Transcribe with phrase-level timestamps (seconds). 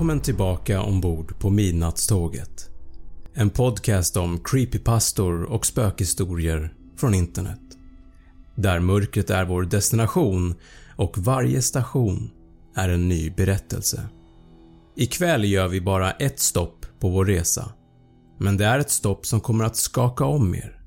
[0.00, 2.70] Välkommen tillbaka ombord på Midnattståget.
[3.34, 7.60] En podcast om creepypastor och spökhistorier från internet.
[8.56, 10.54] Där mörkret är vår destination
[10.96, 12.30] och varje station
[12.76, 14.08] är en ny berättelse.
[14.96, 17.72] Ikväll gör vi bara ett stopp på vår resa.
[18.38, 20.80] Men det är ett stopp som kommer att skaka om er,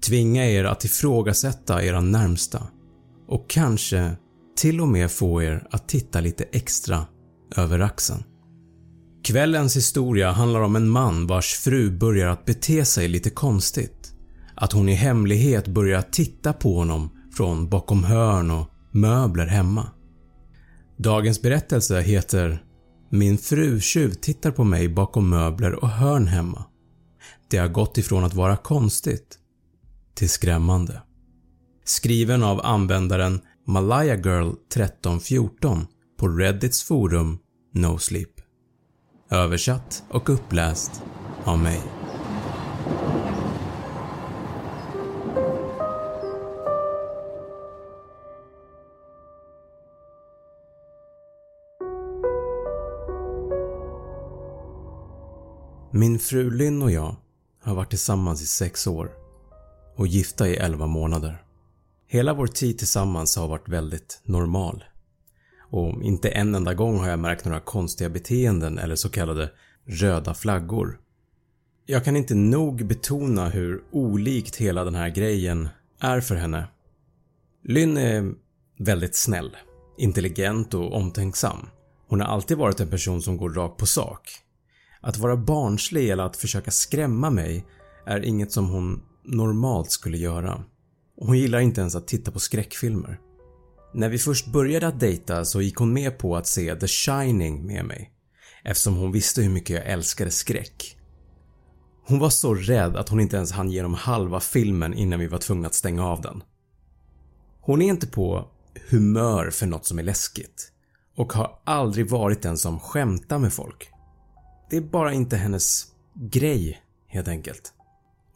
[0.00, 2.66] tvinga er att ifrågasätta era närmsta
[3.28, 4.12] och kanske
[4.56, 7.06] till och med få er att titta lite extra
[7.56, 8.24] över axeln.
[9.22, 14.12] Kvällens historia handlar om en man vars fru börjar att bete sig lite konstigt.
[14.54, 19.86] Att hon i hemlighet börjar titta på honom från bakom hörn och möbler hemma.
[20.96, 22.64] Dagens berättelse heter
[23.10, 26.64] “Min fru tjuvtittar på mig bakom möbler och hörn hemma”.
[27.50, 29.38] Det har gått ifrån att vara konstigt
[30.14, 31.02] till skrämmande.
[31.84, 35.86] Skriven av användaren MalayaGirl1314
[36.18, 37.38] på Reddits forum
[37.74, 38.39] NoSleep.
[39.32, 41.02] Översatt och uppläst
[41.44, 41.82] av mig.
[55.90, 57.16] Min fru Lynn och jag
[57.62, 59.10] har varit tillsammans i 6 år
[59.96, 61.42] och gifta i 11 månader.
[62.06, 64.84] Hela vår tid tillsammans har varit väldigt normal
[65.70, 69.50] och inte en enda gång har jag märkt några konstiga beteenden eller så kallade
[69.86, 70.98] röda flaggor.
[71.86, 75.68] Jag kan inte nog betona hur olikt hela den här grejen
[76.00, 76.68] är för henne.
[77.64, 78.32] Lynn är
[78.78, 79.56] väldigt snäll,
[79.98, 81.66] intelligent och omtänksam.
[82.08, 84.30] Hon har alltid varit en person som går rakt på sak.
[85.00, 87.66] Att vara barnslig eller att försöka skrämma mig
[88.06, 90.64] är inget som hon normalt skulle göra.
[91.16, 93.18] Hon gillar inte ens att titta på skräckfilmer.
[93.92, 97.66] När vi först började att dejta så gick hon med på att se The Shining
[97.66, 98.12] med mig
[98.64, 100.96] eftersom hon visste hur mycket jag älskade skräck.
[102.06, 105.38] Hon var så rädd att hon inte ens hann genom halva filmen innan vi var
[105.38, 106.42] tvungna att stänga av den.
[107.60, 108.48] Hon är inte på
[108.90, 110.72] humör för något som är läskigt
[111.16, 113.88] och har aldrig varit den som skämtar med folk.
[114.70, 117.72] Det är bara inte hennes grej helt enkelt.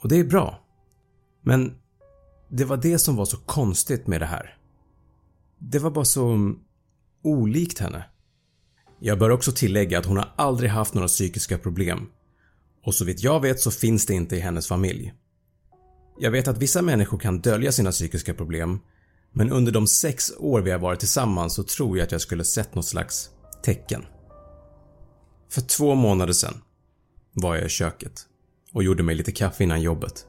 [0.00, 0.60] Och det är bra.
[1.42, 1.74] Men
[2.50, 4.58] det var det som var så konstigt med det här.
[5.70, 6.54] Det var bara så
[7.22, 8.04] olikt henne.
[9.00, 12.06] Jag bör också tillägga att hon har aldrig haft några psykiska problem
[12.84, 15.14] och så vitt jag vet så finns det inte i hennes familj.
[16.18, 18.80] Jag vet att vissa människor kan dölja sina psykiska problem
[19.32, 22.44] men under de sex år vi har varit tillsammans så tror jag att jag skulle
[22.44, 23.30] sett något slags
[23.64, 24.04] tecken.
[25.50, 26.62] För två månader sedan
[27.32, 28.26] var jag i köket
[28.72, 30.26] och gjorde mig lite kaffe innan jobbet.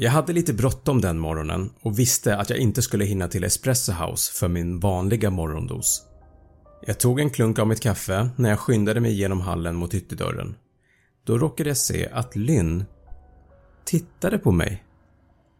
[0.00, 3.92] Jag hade lite bråttom den morgonen och visste att jag inte skulle hinna till Espresso
[3.92, 6.02] House för min vanliga morgondos.
[6.86, 10.56] Jag tog en klunk av mitt kaffe när jag skyndade mig genom hallen mot ytterdörren.
[11.24, 12.84] Då råkade jag se att Lynn
[13.84, 14.84] tittade på mig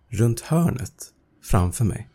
[0.08, 1.04] runt hörnet
[1.44, 2.08] framför mig.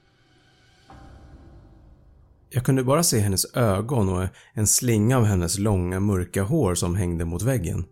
[2.50, 6.96] Jag kunde bara se hennes ögon och en slinga av hennes långa mörka hår som
[6.96, 7.86] hängde mot väggen.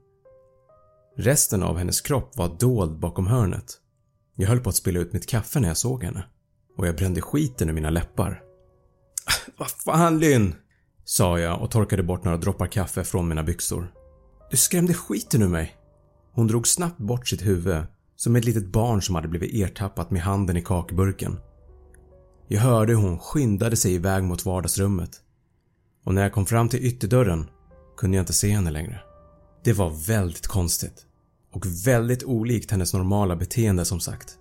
[1.18, 3.78] Resten av hennes kropp var dold bakom hörnet.
[4.42, 6.24] Jag höll på att spilla ut mitt kaffe när jag såg henne
[6.78, 8.42] och jag brände skiten ur mina läppar.
[9.58, 10.56] Vad fan Lynn?
[11.04, 13.94] sa jag och torkade bort några droppar kaffe från mina byxor.
[14.52, 15.76] Du skrämde skiten ur mig.
[16.34, 17.84] Hon drog snabbt bort sitt huvud
[18.16, 21.40] som ett litet barn som hade blivit ertappat med handen i kakburken.
[22.48, 25.22] Jag hörde hur hon skyndade sig iväg mot vardagsrummet
[26.06, 27.50] och när jag kom fram till ytterdörren
[27.98, 29.02] kunde jag inte se henne längre.
[29.64, 31.06] Det var väldigt konstigt
[31.52, 34.38] och väldigt olikt hennes normala beteende som sagt.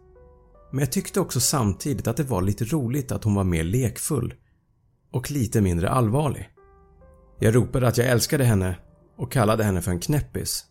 [0.70, 4.34] Men jag tyckte också samtidigt att det var lite roligt att hon var mer lekfull
[5.10, 6.50] och lite mindre allvarlig.
[7.38, 8.76] Jag ropade att jag älskade henne
[9.16, 10.64] och kallade henne för en knäppis.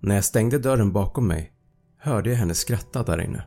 [0.00, 1.52] När jag stängde dörren bakom mig
[1.98, 3.46] hörde jag henne skratta där inne.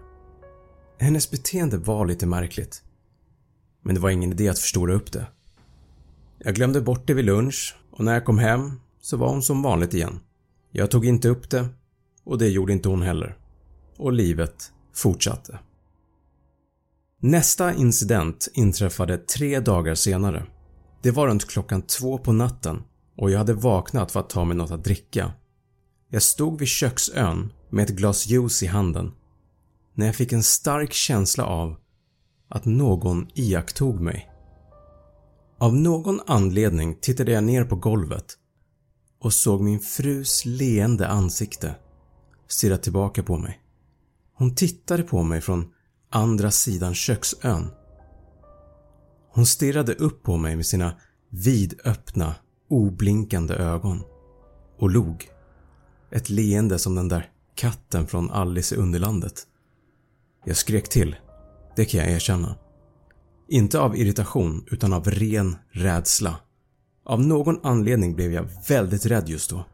[1.00, 2.84] Hennes beteende var lite märkligt.
[3.84, 5.28] Men det var ingen idé att förstora upp det.
[6.38, 9.62] Jag glömde bort det vid lunch och när jag kom hem så var hon som
[9.62, 10.20] vanligt igen.
[10.72, 11.70] Jag tog inte upp det
[12.30, 13.38] och det gjorde inte hon heller.
[13.98, 15.60] Och livet fortsatte.
[17.22, 20.46] Nästa incident inträffade tre dagar senare.
[21.02, 22.84] Det var runt klockan två på natten
[23.18, 25.34] och jag hade vaknat för att ta mig något att dricka.
[26.10, 29.12] Jag stod vid köksön med ett glas juice i handen
[29.94, 31.76] när jag fick en stark känsla av
[32.50, 34.30] att någon iakttog mig.
[35.58, 38.26] Av någon anledning tittade jag ner på golvet
[39.20, 41.76] och såg min frus leende ansikte
[42.50, 43.60] stirrat tillbaka på mig.
[44.34, 45.72] Hon tittade på mig från
[46.10, 47.68] andra sidan köksön.
[49.32, 50.94] Hon stirrade upp på mig med sina
[51.30, 52.36] vidöppna,
[52.70, 54.04] oblinkande ögon
[54.78, 55.30] och log.
[56.12, 59.48] Ett leende som den där katten från Alice i Underlandet.
[60.46, 61.16] Jag skrek till,
[61.76, 62.56] det kan jag erkänna.
[63.48, 66.40] Inte av irritation utan av ren rädsla.
[67.06, 69.66] Av någon anledning blev jag väldigt rädd just då.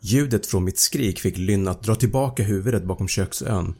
[0.00, 3.74] Ljudet från mitt skrik fick Lynn att dra tillbaka huvudet bakom köksön.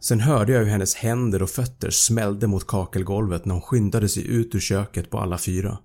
[0.00, 4.26] Sen hörde jag hur hennes händer och fötter smällde mot kakelgolvet när hon skyndade sig
[4.26, 5.78] ut ur köket på alla fyra.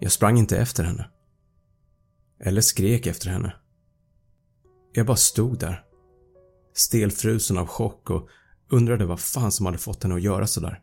[0.00, 1.10] Jag sprang inte efter henne.
[2.40, 3.56] Eller skrek efter henne.
[4.92, 5.84] Jag bara stod där.
[6.74, 8.28] Stelfrusen av chock och
[8.68, 10.82] undrade vad fan som hade fått henne att göra sådär.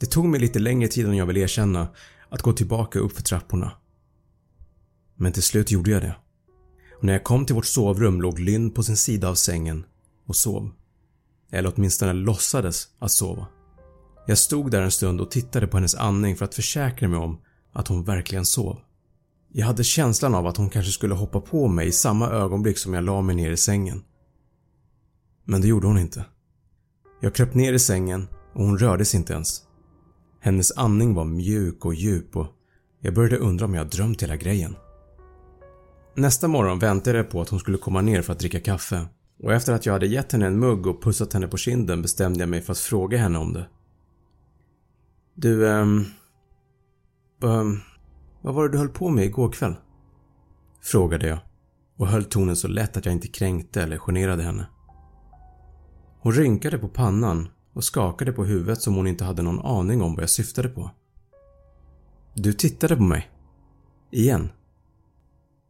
[0.00, 1.88] Det tog mig lite längre tid än jag vill erkänna
[2.28, 3.72] att gå tillbaka upp för trapporna.
[5.20, 6.16] Men till slut gjorde jag det.
[6.98, 9.84] Och när jag kom till vårt sovrum låg Lynn på sin sida av sängen
[10.26, 10.70] och sov.
[11.50, 13.46] Eller åtminstone låtsades att sova.
[14.26, 17.40] Jag stod där en stund och tittade på hennes andning för att försäkra mig om
[17.72, 18.80] att hon verkligen sov.
[19.52, 22.94] Jag hade känslan av att hon kanske skulle hoppa på mig i samma ögonblick som
[22.94, 24.04] jag la mig ner i sängen.
[25.44, 26.24] Men det gjorde hon inte.
[27.20, 29.62] Jag kröp ner i sängen och hon rörde sig inte ens.
[30.40, 32.46] Hennes andning var mjuk och djup och
[33.00, 34.76] jag började undra om jag drömt hela grejen.
[36.18, 39.06] Nästa morgon väntade jag på att hon skulle komma ner för att dricka kaffe
[39.42, 42.40] och efter att jag hade gett henne en mugg och pussat henne på kinden bestämde
[42.40, 43.68] jag mig för att fråga henne om det.
[45.34, 46.04] Du, ehm...
[47.42, 47.80] Um,
[48.42, 49.74] vad var det du höll på med igår kväll?
[50.82, 51.38] Frågade jag
[51.96, 54.66] och höll tonen så lätt att jag inte kränkte eller generade henne.
[56.20, 60.14] Hon rynkade på pannan och skakade på huvudet som hon inte hade någon aning om
[60.14, 60.90] vad jag syftade på.
[62.34, 63.30] Du tittade på mig.
[64.10, 64.48] Igen.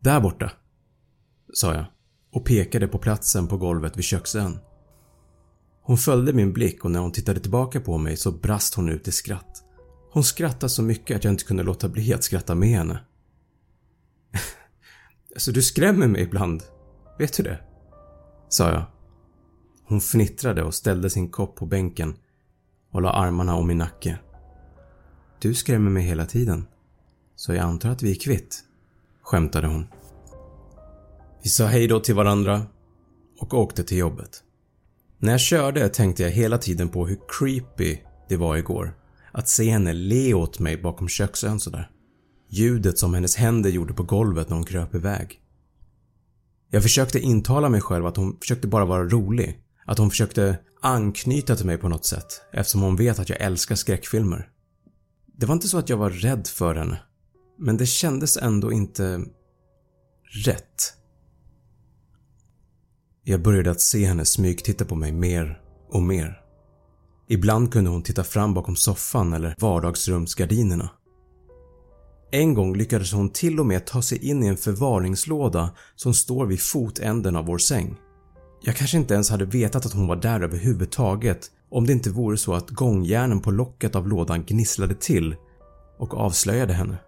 [0.00, 0.50] Där borta,
[1.52, 1.84] sa jag
[2.32, 4.58] och pekade på platsen på golvet vid köksön.
[5.82, 9.08] Hon följde min blick och när hon tittade tillbaka på mig så brast hon ut
[9.08, 9.64] i skratt.
[10.12, 13.00] Hon skrattade så mycket att jag inte kunde låta bli att skratta med henne.
[15.34, 16.62] alltså du skrämmer mig ibland.
[17.18, 17.60] Vet du det?
[18.48, 18.82] Sa jag.
[19.84, 22.16] Hon fnittrade och ställde sin kopp på bänken
[22.90, 24.18] och la armarna om min nacke.
[25.38, 26.66] Du skrämmer mig hela tiden.
[27.36, 28.64] Så jag antar att vi är kvitt
[29.28, 29.86] skämtade hon.
[31.42, 32.62] Vi sa hejdå till varandra
[33.38, 34.42] och åkte till jobbet.
[35.18, 38.94] När jag körde tänkte jag hela tiden på hur creepy det var igår
[39.32, 41.90] att se henne le åt mig bakom köksön sådär.
[42.48, 45.40] Ljudet som hennes händer gjorde på golvet när hon kröp iväg.
[46.70, 49.58] Jag försökte intala mig själv att hon försökte bara vara rolig.
[49.86, 53.74] Att hon försökte anknyta till mig på något sätt eftersom hon vet att jag älskar
[53.74, 54.48] skräckfilmer.
[55.36, 56.98] Det var inte så att jag var rädd för henne.
[57.58, 59.24] Men det kändes ändå inte
[60.46, 60.94] rätt.
[63.24, 65.60] Jag började att se henne smygtitta på mig mer
[65.90, 66.40] och mer.
[67.28, 70.90] Ibland kunde hon titta fram bakom soffan eller vardagsrumsgardinerna.
[72.30, 76.46] En gång lyckades hon till och med ta sig in i en förvaringslåda som står
[76.46, 77.96] vid fotänden av vår säng.
[78.62, 82.36] Jag kanske inte ens hade vetat att hon var där överhuvudtaget om det inte vore
[82.36, 85.36] så att gångjärnen på locket av lådan gnisslade till
[85.98, 86.98] och avslöjade henne.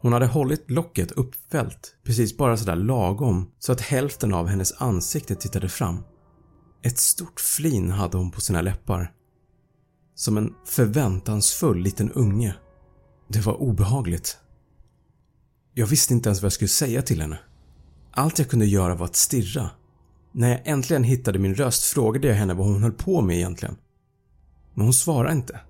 [0.00, 5.34] Hon hade hållit locket uppfällt precis bara sådär lagom så att hälften av hennes ansikte
[5.34, 5.98] tittade fram.
[6.82, 9.12] Ett stort flin hade hon på sina läppar.
[10.14, 12.54] Som en förväntansfull liten unge.
[13.28, 14.38] Det var obehagligt.
[15.74, 17.38] Jag visste inte ens vad jag skulle säga till henne.
[18.12, 19.70] Allt jag kunde göra var att stirra.
[20.32, 23.76] När jag äntligen hittade min röst frågade jag henne vad hon höll på med egentligen.
[24.74, 25.60] Men hon svarade inte.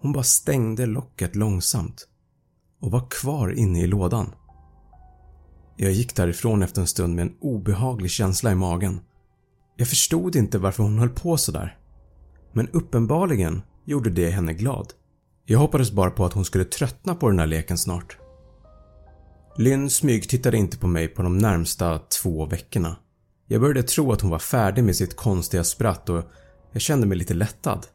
[0.00, 2.06] Hon bara stängde locket långsamt
[2.80, 4.34] och var kvar inne i lådan.
[5.76, 9.00] Jag gick därifrån efter en stund med en obehaglig känsla i magen.
[9.76, 11.78] Jag förstod inte varför hon höll på sådär.
[12.52, 14.92] Men uppenbarligen gjorde det henne glad.
[15.44, 18.18] Jag hoppades bara på att hon skulle tröttna på den här leken snart.
[19.56, 22.96] Lynn smygtittade inte på mig på de närmsta två veckorna.
[23.46, 26.24] Jag började tro att hon var färdig med sitt konstiga spratt och
[26.72, 27.86] jag kände mig lite lättad.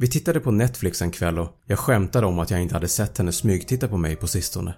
[0.00, 3.18] Vi tittade på Netflix en kväll och jag skämtade om att jag inte hade sett
[3.18, 4.74] henne smygtitta på mig på sistone.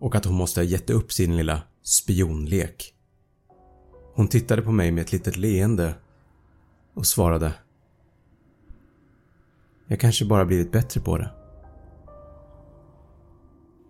[0.00, 2.94] Och att hon måste ha gett upp sin lilla spionlek.
[4.14, 5.94] Hon tittade på mig med ett litet leende
[6.94, 7.54] och svarade
[9.86, 11.30] Jag kanske bara blivit bättre på det.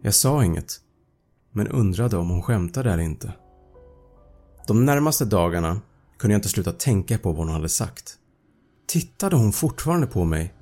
[0.02, 0.80] Jag sa inget,
[1.52, 3.32] men undrade om hon skämtade eller inte.
[4.66, 5.80] De närmaste dagarna
[6.18, 8.18] kunde jag inte sluta tänka på vad hon hade sagt.
[8.86, 10.54] Tittade hon fortfarande på mig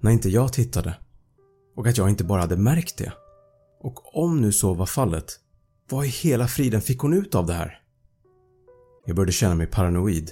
[0.00, 0.96] när inte jag tittade?
[1.76, 3.12] Och att jag inte bara hade märkt det?
[3.80, 5.40] Och om nu så var fallet,
[5.90, 7.80] vad i hela friden fick hon ut av det här?
[9.06, 10.30] Jag började känna mig paranoid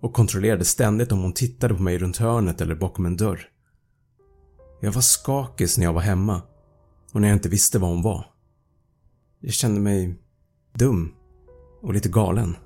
[0.00, 3.40] och kontrollerade ständigt om hon tittade på mig runt hörnet eller bakom en dörr.
[4.80, 6.42] Jag var skakig när jag var hemma
[7.12, 8.26] och när jag inte visste var hon var.
[9.40, 10.14] Jag kände mig
[10.72, 11.14] dum
[11.82, 12.56] och lite galen.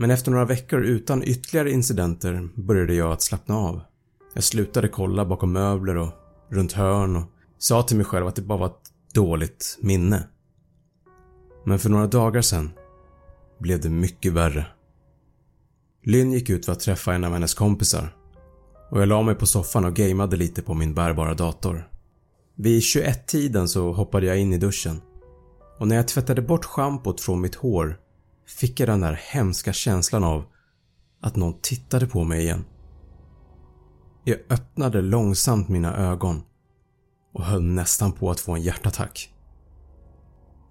[0.00, 3.80] Men efter några veckor utan ytterligare incidenter började jag att slappna av.
[4.34, 6.12] Jag slutade kolla bakom möbler och
[6.48, 7.24] runt hörn och
[7.58, 10.28] sa till mig själv att det bara var ett dåligt minne.
[11.64, 12.70] Men för några dagar sen
[13.58, 14.66] blev det mycket värre.
[16.04, 18.16] Lynn gick ut för att träffa en av hennes kompisar
[18.90, 21.88] och jag la mig på soffan och gameade lite på min bärbara dator.
[22.56, 25.00] Vid 21-tiden så hoppade jag in i duschen
[25.78, 28.00] och när jag tvättade bort schampot från mitt hår
[28.48, 30.44] fick jag den där hemska känslan av
[31.20, 32.64] att någon tittade på mig igen.
[34.24, 36.42] Jag öppnade långsamt mina ögon
[37.34, 39.34] och höll nästan på att få en hjärtattack.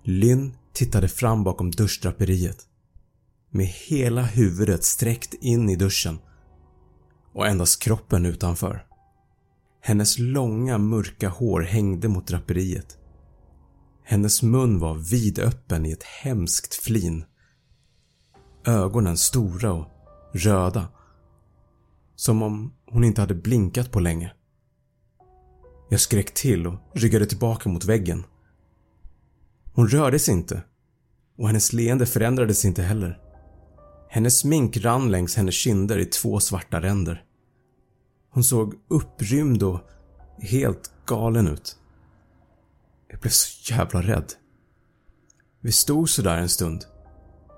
[0.03, 2.57] Lynn tittade fram bakom duschdraperiet
[3.49, 6.19] med hela huvudet sträckt in i duschen
[7.33, 8.85] och endast kroppen utanför.
[9.81, 12.97] Hennes långa mörka hår hängde mot draperiet.
[14.03, 17.25] Hennes mun var vidöppen i ett hemskt flin
[18.67, 19.87] ögonen stora och
[20.31, 20.87] röda.
[22.15, 24.33] Som om hon inte hade blinkat på länge.
[25.89, 28.23] Jag skrek till och ryggade tillbaka mot väggen.
[29.73, 30.61] Hon rörde sig inte
[31.37, 33.19] och hennes leende förändrades inte heller.
[34.09, 37.23] Hennes smink rann längs hennes kinder i två svarta ränder.
[38.29, 39.79] Hon såg upprymd och
[40.39, 41.77] helt galen ut.
[43.07, 44.33] Jag blev så jävla rädd.
[45.61, 46.85] Vi stod sådär en stund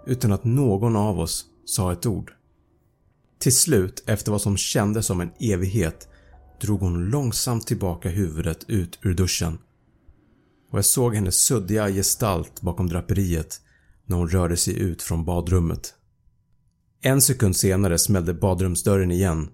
[0.05, 2.33] utan att någon av oss sa ett ord.
[3.39, 6.07] Till slut, efter vad som kändes som en evighet,
[6.61, 9.57] drog hon långsamt tillbaka huvudet ut ur duschen
[10.71, 13.61] och jag såg hennes suddiga gestalt bakom draperiet
[14.05, 15.93] när hon rörde sig ut från badrummet.
[17.01, 19.49] En sekund senare smällde badrumsdörren igen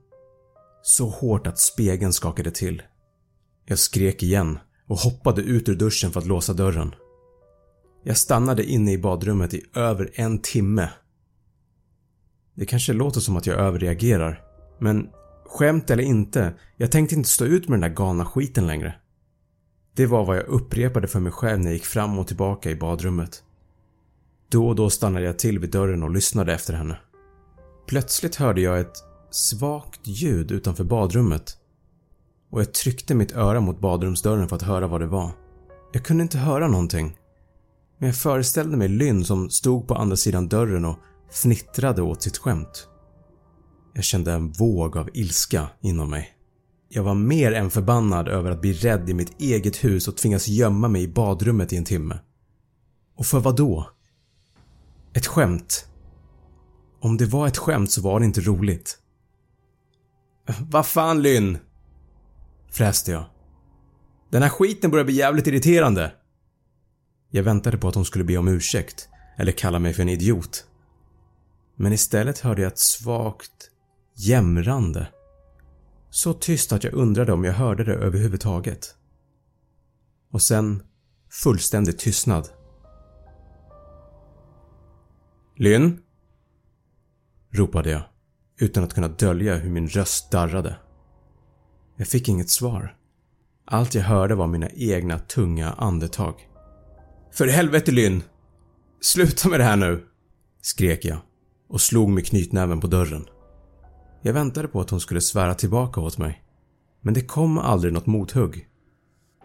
[0.83, 2.81] så hårt att spegeln skakade till.
[3.65, 6.95] Jag skrek igen och hoppade ut ur duschen för att låsa dörren.
[8.07, 10.89] Jag stannade inne i badrummet i över en timme.
[12.53, 14.41] Det kanske låter som att jag överreagerar,
[14.79, 15.09] men
[15.45, 18.95] skämt eller inte, jag tänkte inte stå ut med den där galna skiten längre.
[19.95, 22.75] Det var vad jag upprepade för mig själv när jag gick fram och tillbaka i
[22.75, 23.43] badrummet.
[24.49, 26.97] Då och då stannade jag till vid dörren och lyssnade efter henne.
[27.87, 28.97] Plötsligt hörde jag ett
[29.31, 31.57] svagt ljud utanför badrummet
[32.49, 35.31] och jag tryckte mitt öra mot badrumsdörren för att höra vad det var.
[35.93, 37.17] Jag kunde inte höra någonting
[37.97, 40.99] men jag föreställde mig Lynn som stod på andra sidan dörren och
[41.31, 42.87] fnittrade åt sitt skämt.
[43.93, 46.31] Jag kände en våg av ilska inom mig.
[46.89, 50.47] Jag var mer än förbannad över att bli rädd i mitt eget hus och tvingas
[50.47, 52.19] gömma mig i badrummet i en timme.
[53.15, 53.89] Och för vad då?
[55.13, 55.89] Ett skämt?
[56.99, 58.97] Om det var ett skämt så var det inte roligt.
[60.59, 61.57] Vad fan Lynn?
[62.71, 63.25] Fräste jag.
[64.31, 66.11] Den här skiten börjar bli jävligt irriterande.
[67.35, 70.65] Jag väntade på att hon skulle be om ursäkt eller kalla mig för en idiot.
[71.75, 73.71] Men istället hörde jag ett svagt
[74.13, 75.07] jämrande.
[76.09, 78.95] Så tyst att jag undrade om jag hörde det överhuvudtaget.
[80.31, 80.83] Och sen
[81.29, 82.49] fullständig tystnad.
[85.55, 86.01] Lynn?
[87.51, 88.01] ropade jag
[88.59, 90.75] utan att kunna dölja hur min röst darrade.
[91.95, 92.97] Jag fick inget svar.
[93.65, 96.49] Allt jag hörde var mina egna tunga andetag.
[97.35, 98.23] “För helvete Lynn!
[99.01, 100.03] Sluta med det här nu!”
[100.61, 101.17] skrek jag
[101.69, 103.25] och slog med knytnäven på dörren.
[104.21, 106.43] Jag väntade på att hon skulle svära tillbaka åt mig.
[107.01, 108.67] Men det kom aldrig något mothugg.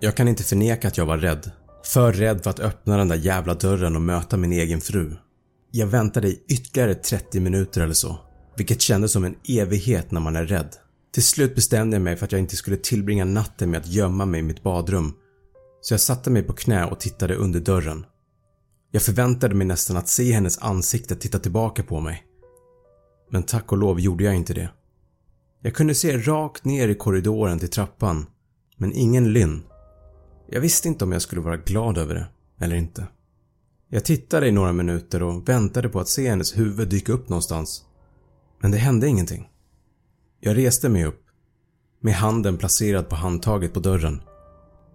[0.01, 1.51] Jag kan inte förneka att jag var rädd.
[1.85, 5.17] För rädd för att öppna den där jävla dörren och möta min egen fru.
[5.71, 8.19] Jag väntade i ytterligare 30 minuter eller så,
[8.57, 10.77] vilket kändes som en evighet när man är rädd.
[11.13, 14.25] Till slut bestämde jag mig för att jag inte skulle tillbringa natten med att gömma
[14.25, 15.15] mig i mitt badrum,
[15.81, 18.07] så jag satte mig på knä och tittade under dörren.
[18.91, 22.25] Jag förväntade mig nästan att se hennes ansikte titta tillbaka på mig.
[23.31, 24.71] Men tack och lov gjorde jag inte det.
[25.63, 28.27] Jag kunde se rakt ner i korridoren till trappan,
[28.77, 29.63] men ingen Lynn.
[30.49, 32.27] Jag visste inte om jag skulle vara glad över det,
[32.65, 33.07] eller inte.
[33.89, 37.85] Jag tittade i några minuter och väntade på att se hennes huvud dyka upp någonstans.
[38.61, 39.49] Men det hände ingenting.
[40.41, 41.23] Jag reste mig upp,
[42.01, 44.23] med handen placerad på handtaget på dörren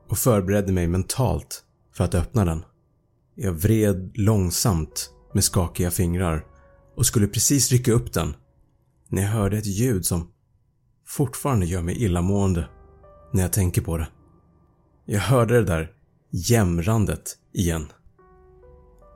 [0.07, 2.63] och förberedde mig mentalt för att öppna den.
[3.35, 6.45] Jag vred långsamt med skakiga fingrar
[6.95, 8.35] och skulle precis rycka upp den
[9.07, 10.31] när jag hörde ett ljud som
[11.07, 12.69] fortfarande gör mig illamående
[13.33, 14.07] när jag tänker på det.
[15.05, 15.91] Jag hörde det där
[16.29, 17.87] jämrandet igen.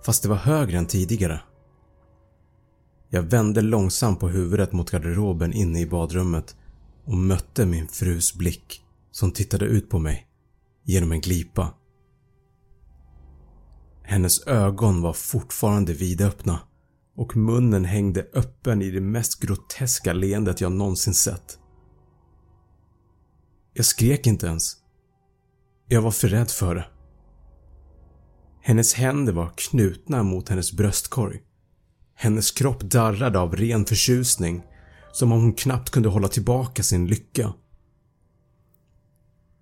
[0.05, 1.41] Fast det var högre än tidigare.
[3.09, 6.55] Jag vände långsamt på huvudet mot garderoben inne i badrummet
[7.05, 10.28] och mötte min frus blick som tittade ut på mig
[10.89, 11.73] genom en glipa.
[14.03, 16.59] Hennes ögon var fortfarande vidöppna
[17.15, 21.59] och munnen hängde öppen i det mest groteska leendet jag någonsin sett.
[23.73, 24.77] Jag skrek inte ens.
[25.87, 26.85] Jag var för rädd för det.
[28.61, 31.41] Hennes händer var knutna mot hennes bröstkorg.
[32.15, 34.63] Hennes kropp darrade av ren förtjusning,
[35.11, 37.53] som om hon knappt kunde hålla tillbaka sin lycka.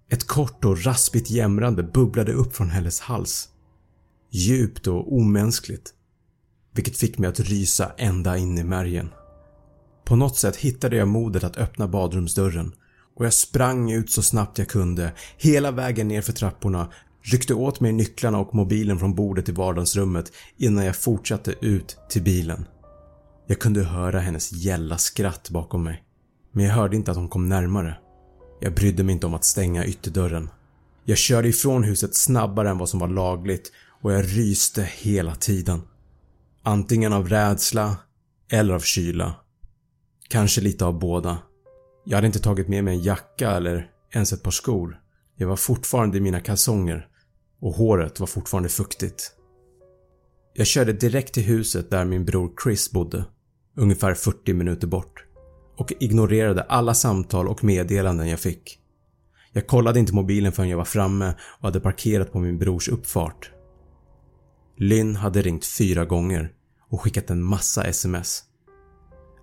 [0.10, 3.50] Ett kort och raspigt jämrande bubblade upp från hennes hals.
[4.32, 5.94] Djupt och omänskligt.
[6.74, 9.10] Vilket fick mig att rysa ända in i märgen.
[10.06, 12.74] På något sätt hittade jag modet att öppna badrumsdörren
[13.16, 16.92] och jag sprang ut så snabbt jag kunde, hela vägen ner för trapporna,
[17.22, 22.24] ryckte åt mig nycklarna och mobilen från bordet i vardagsrummet innan jag fortsatte ut till
[22.24, 22.66] bilen.
[23.48, 26.04] Jag kunde höra hennes gälla skratt bakom mig,
[26.52, 27.98] men jag hörde inte att hon kom närmare.
[28.60, 30.50] Jag brydde mig inte om att stänga ytterdörren.
[31.06, 35.82] Jag körde ifrån huset snabbare än vad som var lagligt och jag ryste hela tiden.
[36.64, 37.98] Antingen av rädsla
[38.52, 39.36] eller av kyla.
[40.30, 41.38] Kanske lite av båda.
[42.06, 45.02] Jag hade inte tagit med mig en jacka eller ens ett par skor.
[45.36, 47.08] Jag var fortfarande i mina kalsonger
[47.62, 49.32] och håret var fortfarande fuktigt.
[50.54, 53.26] Jag körde direkt till huset där min bror Chris bodde,
[53.76, 55.27] ungefär 40 minuter bort
[55.78, 58.80] och ignorerade alla samtal och meddelanden jag fick.
[59.52, 63.52] Jag kollade inte mobilen förrän jag var framme och hade parkerat på min brors uppfart.
[64.78, 66.52] Lynn hade ringt fyra gånger
[66.90, 68.44] och skickat en massa sms.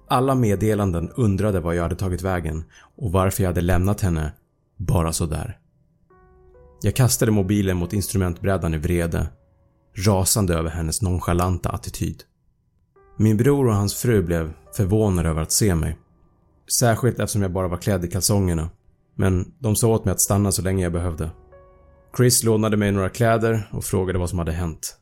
[0.09, 2.65] Alla meddelanden undrade var jag hade tagit vägen
[2.97, 4.33] och varför jag hade lämnat henne
[4.77, 5.59] bara sådär.
[6.83, 9.27] Jag kastade mobilen mot instrumentbrädan i vrede,
[9.97, 12.23] rasande över hennes nonchalanta attityd.
[13.19, 15.99] Min bror och hans fru blev förvånade över att se mig.
[16.73, 18.71] Särskilt eftersom jag bara var klädd i kalsongerna.
[19.15, 21.31] Men de sa åt mig att stanna så länge jag behövde.
[22.17, 24.97] Chris lånade mig några kläder och frågade vad som hade hänt.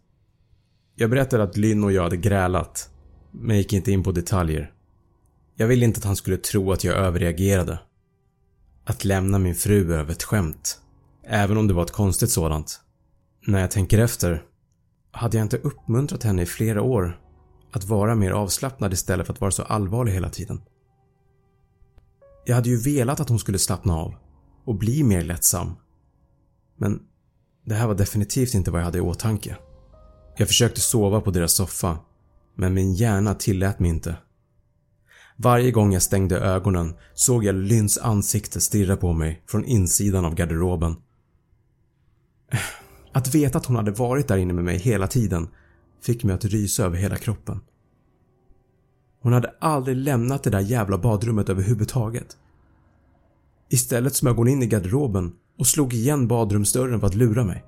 [0.96, 2.90] Jag berättade att Lynn och jag hade grälat,
[3.30, 4.72] men gick inte in på detaljer.
[5.56, 7.78] Jag ville inte att han skulle tro att jag överreagerade.
[8.84, 10.80] Att lämna min fru över ett skämt.
[11.26, 12.80] Även om det var ett konstigt sådant.
[13.46, 14.42] När jag tänker efter
[15.10, 17.20] hade jag inte uppmuntrat henne i flera år
[17.72, 20.60] att vara mer avslappnad istället för att vara så allvarlig hela tiden.
[22.44, 24.14] Jag hade ju velat att hon skulle slappna av
[24.64, 25.72] och bli mer lättsam.
[26.76, 27.00] Men
[27.64, 29.56] det här var definitivt inte vad jag hade i åtanke.
[30.36, 31.98] Jag försökte sova på deras soffa,
[32.54, 34.16] men min hjärna tillät mig inte.
[35.36, 40.34] Varje gång jag stängde ögonen såg jag Lynns ansikte stirra på mig från insidan av
[40.34, 40.96] garderoben.
[43.12, 45.48] Att veta att hon hade varit där inne med mig hela tiden
[46.02, 47.60] fick mig att rysa över hela kroppen.
[49.22, 52.36] Hon hade aldrig lämnat det där jävla badrummet överhuvudtaget.
[53.68, 57.64] Istället smög hon in i garderoben och slog igen badrumsdörren för att lura mig.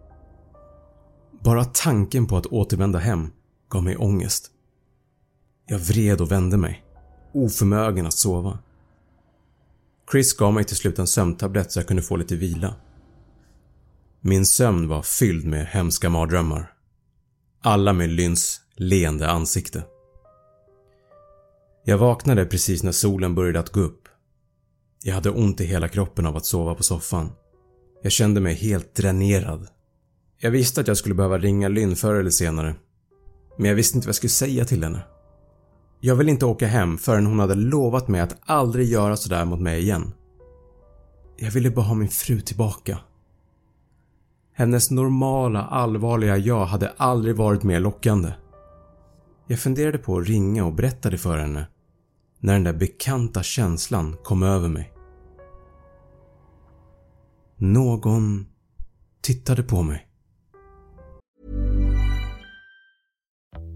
[1.44, 3.30] Bara tanken på att återvända hem
[3.68, 4.50] gav mig ångest.
[5.66, 6.84] Jag vred och vände mig,
[7.32, 8.58] oförmögen att sova.
[10.10, 12.74] Chris gav mig till slut en sömntablett så jag kunde få lite vila.
[14.20, 16.72] Min sömn var fylld med hemska mardrömmar.
[17.62, 19.82] Alla med Lynns leende ansikte.
[21.86, 24.08] Jag vaknade precis när solen började att gå upp.
[25.02, 27.32] Jag hade ont i hela kroppen av att sova på soffan.
[28.02, 29.68] Jag kände mig helt dränerad.
[30.38, 32.74] Jag visste att jag skulle behöva ringa Lynn förr eller senare.
[33.56, 35.02] Men jag visste inte vad jag skulle säga till henne.
[36.00, 39.60] Jag ville inte åka hem förrän hon hade lovat mig att aldrig göra sådär mot
[39.60, 40.12] mig igen.
[41.36, 42.98] Jag ville bara ha min fru tillbaka.
[44.54, 48.32] Hennes normala, allvarliga jag hade aldrig varit mer lockande.
[49.46, 51.66] Jag funderade på att ringa och berätta det för henne
[52.44, 54.92] när den där bekanta känslan kom över mig.
[57.56, 58.46] Någon
[59.22, 60.08] tittade på mig.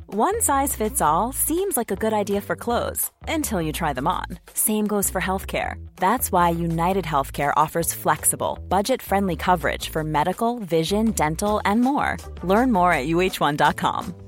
[0.06, 4.06] One size fits all seems like a good idea for clothes until you try them
[4.06, 4.38] on.
[4.54, 5.74] Same goes for healthcare.
[5.96, 12.16] That's why United Healthcare offers flexible, budget friendly coverage for medical, vision, dental, and more.
[12.42, 14.27] Learn more at uh1.com.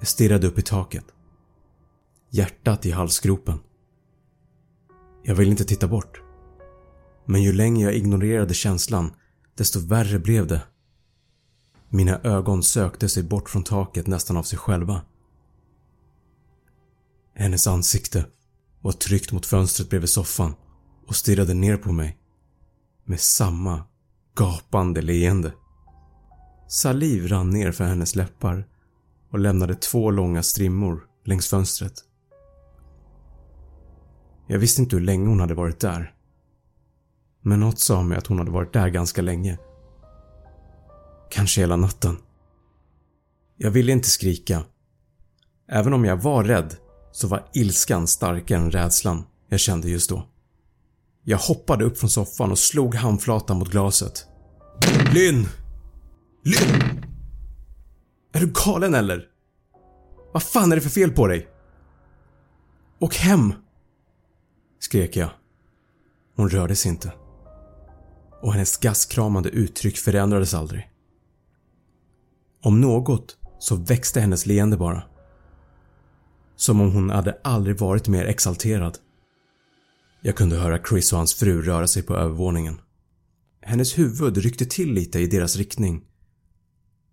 [0.00, 1.04] Jag stirrade upp i taket.
[2.30, 3.58] Hjärtat i halsgropen.
[5.22, 6.22] Jag ville inte titta bort.
[7.26, 9.12] Men ju längre jag ignorerade känslan,
[9.54, 10.62] desto värre blev det.
[11.88, 15.02] Mina ögon sökte sig bort från taket nästan av sig själva.
[17.34, 18.26] Hennes ansikte
[18.80, 20.54] var tryckt mot fönstret bredvid soffan
[21.06, 22.18] och stirrade ner på mig.
[23.04, 23.84] Med samma
[24.34, 25.52] gapande leende.
[26.68, 28.66] Saliv rann ner för hennes läppar
[29.30, 31.94] och lämnade två långa strimmor längs fönstret.
[34.46, 36.14] Jag visste inte hur länge hon hade varit där.
[37.42, 39.58] Men något sa mig att hon hade varit där ganska länge.
[41.30, 42.16] Kanske hela natten.
[43.56, 44.64] Jag ville inte skrika.
[45.68, 46.76] Även om jag var rädd
[47.12, 50.26] så var ilskan starkare än rädslan jag kände just då.
[51.24, 54.26] Jag hoppade upp från soffan och slog handflatan mot glaset.
[55.14, 55.46] Lynn!
[56.44, 57.09] Lynn!
[58.32, 59.28] Är du galen eller?
[60.32, 61.48] Vad fan är det för fel på dig?
[62.98, 63.52] Åk hem!
[64.78, 65.30] Skrek jag.
[66.36, 67.12] Hon rörde sig inte.
[68.42, 70.90] Och hennes gastkramande uttryck förändrades aldrig.
[72.62, 75.02] Om något så växte hennes leende bara.
[76.56, 78.98] Som om hon hade aldrig varit mer exalterad.
[80.20, 82.80] Jag kunde höra Chris och hans fru röra sig på övervåningen.
[83.62, 86.04] Hennes huvud ryckte till lite i deras riktning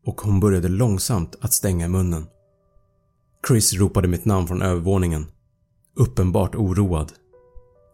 [0.08, 2.28] och hon började långsamt att stänga munnen.
[3.48, 5.26] Chris ropade mitt namn från övervåningen.
[5.96, 7.12] Uppenbart oroad.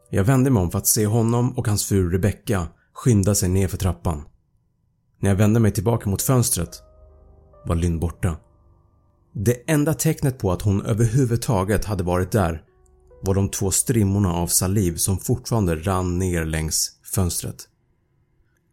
[0.10, 3.68] Jag vände mig om för att se honom och hans fru Rebecca skynda sig ner
[3.68, 4.24] för trappan.
[5.20, 6.82] När jag vände mig tillbaka mot fönstret
[7.66, 8.36] var Lynn borta.
[9.34, 12.64] Det enda tecknet på att hon överhuvudtaget hade varit där
[13.22, 17.68] var de två strimmorna av saliv som fortfarande rann ner längs fönstret.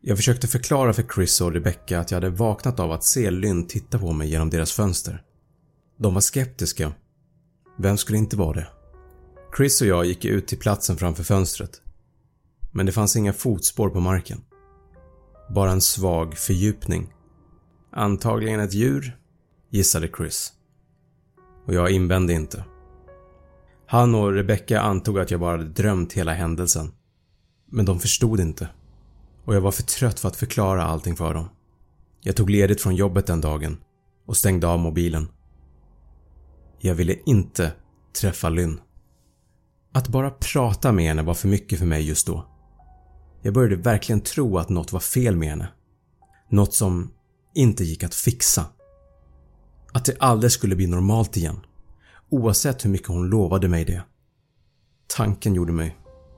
[0.02, 3.66] Jag försökte förklara för Chris och Rebecca att jag hade vaknat av att se Lynn
[3.66, 5.22] titta på mig genom deras fönster.
[5.96, 6.92] De var skeptiska.
[7.78, 8.68] Vem skulle inte vara det?
[9.56, 11.82] Chris och jag gick ut till platsen framför fönstret.
[12.72, 14.40] Men det fanns inga fotspår på marken.
[15.54, 17.14] Bara en svag fördjupning.
[17.92, 19.18] Antagligen ett djur,
[19.70, 20.52] gissade Chris.
[21.66, 22.64] Och jag invände inte.
[23.86, 26.92] Han och Rebecca antog att jag bara hade drömt hela händelsen.
[27.66, 28.68] Men de förstod inte.
[29.50, 31.48] Och jag var för trött för att förklara allting för dem.
[32.20, 33.80] Jag tog ledigt från jobbet den dagen
[34.26, 35.28] och stängde av mobilen.
[36.78, 37.72] Jag ville inte
[38.20, 38.80] träffa Lynn.
[39.92, 42.46] Att bara prata med henne var för mycket för mig just då.
[43.42, 45.68] Jag började verkligen tro att något var fel med henne.
[46.48, 47.10] Något som
[47.54, 48.66] inte gick att fixa.
[49.92, 51.60] Att det aldrig skulle bli normalt igen.
[52.28, 54.02] Oavsett hur mycket hon lovade mig det.
[55.16, 55.96] Tanken gjorde mig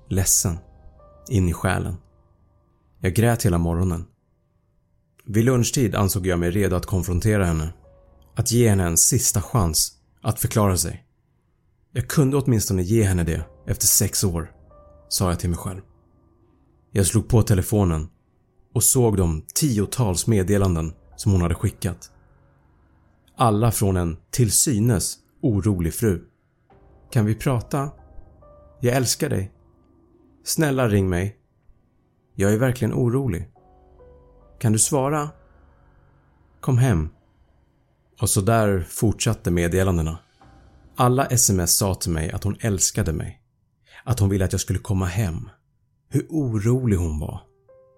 [0.08, 0.58] ledsen.
[1.28, 1.96] In i själen.
[3.04, 4.04] Jag grät hela morgonen.
[5.24, 7.72] Vid lunchtid ansåg jag mig redo att konfrontera henne.
[8.34, 11.04] Att ge henne en sista chans att förklara sig.
[11.92, 14.52] Jag kunde åtminstone ge henne det efter sex år,
[15.08, 15.80] sa jag till mig själv.
[16.92, 18.08] Jag slog på telefonen
[18.74, 22.10] och såg de tiotals meddelanden som hon hade skickat.
[23.36, 26.24] Alla från en till synes orolig fru.
[27.10, 27.90] Kan vi prata?
[28.80, 29.52] Jag älskar dig.
[30.44, 31.41] Snälla ring mig.
[32.34, 33.48] Jag är verkligen orolig.
[34.60, 35.30] Kan du svara?
[36.60, 37.08] Kom hem.
[38.20, 40.18] Och så där fortsatte meddelandena.
[40.96, 43.40] Alla sms sa till mig att hon älskade mig.
[44.04, 45.48] Att hon ville att jag skulle komma hem.
[46.08, 47.40] Hur orolig hon var.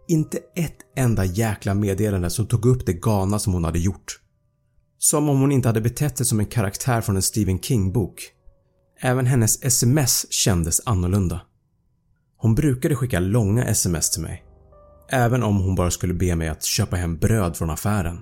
[0.08, 4.20] Inte ett enda jäkla meddelande som tog upp det galna som hon hade gjort.
[4.98, 8.30] Som om hon inte hade betett sig som en karaktär från en Stephen King-bok.
[9.00, 11.40] Även hennes sms kändes annorlunda.
[12.44, 14.44] Hon brukade skicka långa sms till mig.
[15.08, 18.20] Även om hon bara skulle be mig att köpa hem bröd från affären.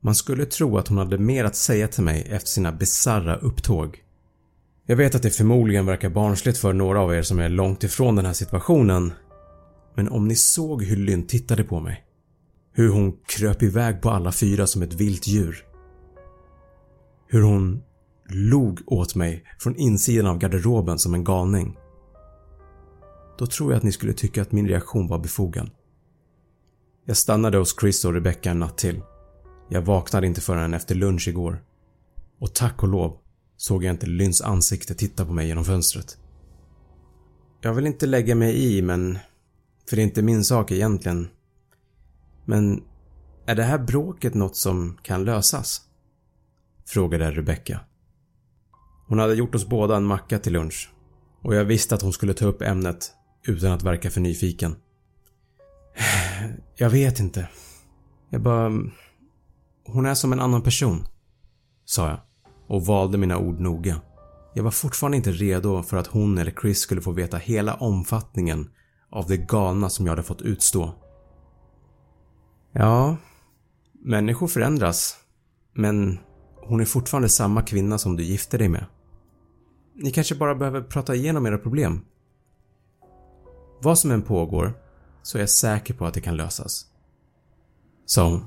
[0.00, 3.98] Man skulle tro att hon hade mer att säga till mig efter sina bizarra upptåg.
[4.86, 8.16] Jag vet att det förmodligen verkar barnsligt för några av er som är långt ifrån
[8.16, 9.12] den här situationen.
[9.94, 12.04] Men om ni såg hur Lynn tittade på mig.
[12.72, 15.64] Hur hon kröp iväg på alla fyra som ett vilt djur.
[17.28, 17.82] Hur hon
[18.28, 21.76] log åt mig från insidan av garderoben som en galning.
[23.38, 25.70] Då tror jag att ni skulle tycka att min reaktion var befogad.
[27.04, 29.00] Jag stannade hos Chris och Rebecca en natt till.
[29.68, 31.64] Jag vaknade inte förrän efter lunch igår.
[32.38, 33.18] Och tack och lov
[33.56, 36.18] såg jag inte Lynns ansikte titta på mig genom fönstret.
[37.60, 39.18] Jag vill inte lägga mig i men...
[39.88, 41.28] För det är inte min sak egentligen.
[42.44, 42.82] Men
[43.46, 45.82] är det här bråket något som kan lösas?
[46.86, 47.80] Frågade Rebecca.
[49.08, 50.92] Hon hade gjort oss båda en macka till lunch
[51.42, 53.12] och jag visste att hon skulle ta upp ämnet
[53.46, 54.76] utan att verka för nyfiken.
[56.76, 57.48] Jag vet inte.
[58.30, 58.72] Jag bara...
[59.86, 61.04] Hon är som en annan person.
[61.84, 62.20] Sa jag
[62.66, 64.00] och valde mina ord noga.
[64.54, 68.70] Jag var fortfarande inte redo för att hon eller Chris skulle få veta hela omfattningen
[69.10, 70.94] av det galna som jag hade fått utstå.
[72.72, 73.16] Ja,
[73.92, 75.16] människor förändras.
[75.74, 76.18] Men
[76.56, 78.84] hon är fortfarande samma kvinna som du gifte dig med.
[79.94, 82.00] Ni kanske bara behöver prata igenom era problem.
[83.82, 84.74] Vad som än pågår
[85.22, 86.86] så är jag säker på att det kan lösas.
[88.06, 88.46] Sa hon.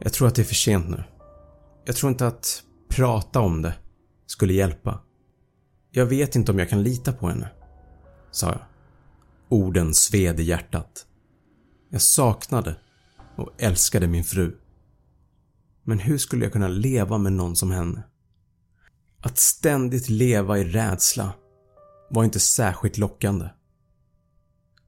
[0.00, 1.04] Jag tror att det är för sent nu.
[1.84, 3.74] Jag tror inte att prata om det
[4.26, 5.00] skulle hjälpa.
[5.90, 7.50] Jag vet inte om jag kan lita på henne.
[8.30, 8.60] Sa jag.
[9.48, 11.06] Orden sved i hjärtat.
[11.90, 12.76] Jag saknade
[13.36, 14.56] och älskade min fru.
[15.82, 18.02] Men hur skulle jag kunna leva med någon som henne?
[19.20, 21.32] Att ständigt leva i rädsla
[22.12, 23.48] var inte särskilt lockande.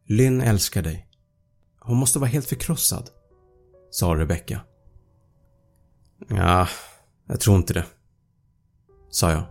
[0.07, 1.09] Lynn älskar dig.
[1.81, 3.11] Hon måste vara helt förkrossad,
[3.91, 4.61] sa Rebecca.
[6.29, 6.69] Ja,
[7.27, 7.87] jag tror inte det.
[9.11, 9.43] Sa jag.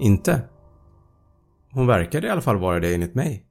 [0.00, 0.48] Inte?
[1.70, 3.46] Hon verkade i alla fall vara det enligt mig.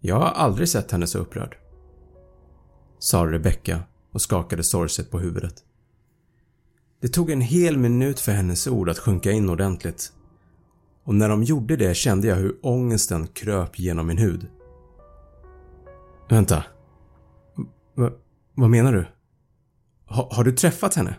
[0.00, 1.56] Jag har aldrig sett henne så upprörd.
[2.98, 5.54] Sa Rebecca och skakade sorgset på huvudet.
[7.00, 10.12] Det tog en hel minut för hennes ord att sjunka in ordentligt.
[11.04, 14.48] Och när de gjorde det kände jag hur ångesten kröp genom min hud.
[16.28, 16.64] Vänta.
[17.96, 18.08] V
[18.54, 19.06] vad menar du?
[20.06, 21.16] Ha har du träffat henne?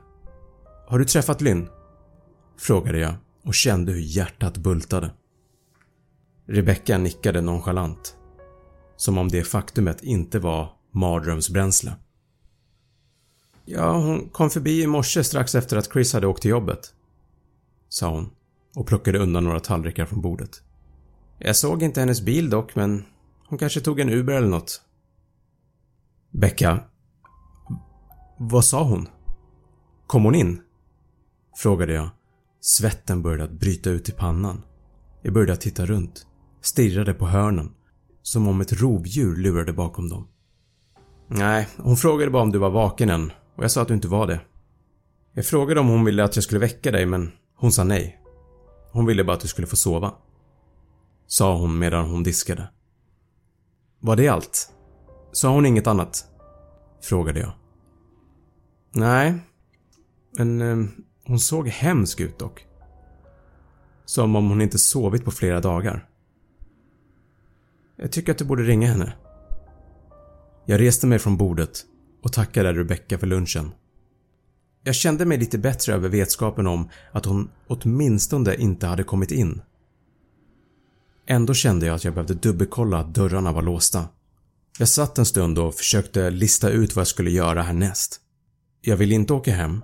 [0.88, 1.68] Har du träffat Lynn?
[2.58, 5.12] Frågade jag och kände hur hjärtat bultade.
[6.48, 8.18] Rebecca nickade nonchalant.
[8.98, 11.96] Som om det faktumet inte var mardrömsbränsle.
[13.66, 16.94] Ja, hon kom förbi i morse strax efter att Chris hade åkt till jobbet.
[17.90, 18.30] Sa hon
[18.76, 20.62] och plockade undan några tallrikar från bordet.
[21.40, 23.06] Jag såg inte hennes bil dock, men
[23.48, 24.82] hon kanske tog en Uber eller något.
[26.32, 26.80] Becka.
[28.38, 29.08] Vad sa hon?
[30.08, 30.62] Kom hon in?
[31.58, 32.10] Frågade jag.
[32.62, 34.62] Svetten började att bryta ut i pannan.
[35.22, 36.28] Jag började att titta runt.
[36.62, 37.72] Stirrade på hörnen.
[38.22, 40.28] Som om ett rovdjur lurade bakom dem.
[41.28, 44.08] Nej, hon frågade bara om du var vaken än och jag sa att du inte
[44.08, 44.42] var det.
[45.34, 48.20] Jag frågade om hon ville att jag skulle väcka dig men hon sa nej.
[48.96, 50.14] Hon ville bara att du skulle få sova.
[51.28, 52.70] Sa hon medan hon diskade.
[54.00, 54.72] Var det allt?
[55.32, 56.26] Sa hon inget annat?
[57.02, 57.52] Frågade jag.
[58.92, 59.34] Nej.
[60.38, 60.88] Men eh,
[61.26, 62.66] hon såg hemsk ut dock.
[64.06, 66.10] Som om hon inte sovit på flera dagar.
[67.96, 69.14] Jag tycker att du borde ringa henne.
[70.66, 71.86] Jag reste mig från bordet
[72.24, 73.72] och tackade Rebecca för lunchen.
[74.88, 79.62] Jag kände mig lite bättre över vetskapen om att hon åtminstone inte hade kommit in.
[81.28, 84.08] Ändå kände jag att jag behövde dubbelkolla att dörrarna var låsta.
[84.80, 88.20] Jag satt en stund och försökte lista ut vad jag skulle göra härnäst.
[88.82, 89.84] Jag ville inte åka hem,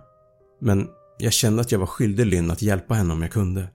[0.62, 0.88] men
[1.18, 3.68] jag kände att jag var skyldig Lynn att hjälpa henne om jag kunde.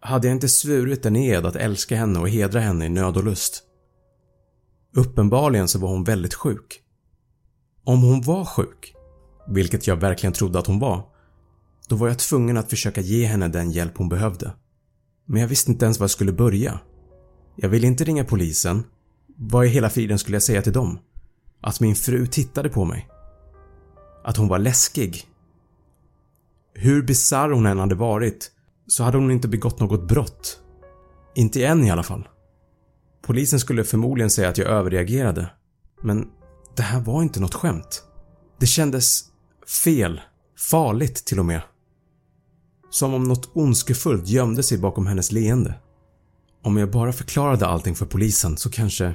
[0.00, 3.24] Hade jag inte svurit en ed att älska henne och hedra henne i nöd och
[3.24, 3.62] lust?
[4.94, 6.80] Uppenbarligen så var hon väldigt sjuk.
[7.84, 8.94] Om hon var sjuk,
[9.48, 11.02] vilket jag verkligen trodde att hon var,
[11.88, 14.52] då var jag tvungen att försöka ge henne den hjälp hon behövde.
[15.26, 16.80] Men jag visste inte ens var jag skulle börja.
[17.56, 18.84] Jag ville inte ringa polisen.
[19.36, 20.98] Vad i hela friden skulle jag säga till dem?
[21.60, 23.08] Att min fru tittade på mig?
[24.24, 25.26] Att hon var läskig?
[26.74, 28.50] Hur bisarr hon än hade varit
[28.86, 30.60] så hade hon inte begått något brott.
[31.34, 32.28] Inte än i alla fall.
[33.22, 35.50] Polisen skulle förmodligen säga att jag överreagerade.
[36.02, 36.28] Men
[36.76, 38.04] det här var inte något skämt.
[38.58, 39.31] Det kändes
[39.72, 40.20] fel.
[40.58, 41.62] Farligt till och med.
[42.90, 45.74] Som om något ondskefullt gömde sig bakom hennes leende.
[46.62, 49.14] Om jag bara förklarade allting för polisen så kanske...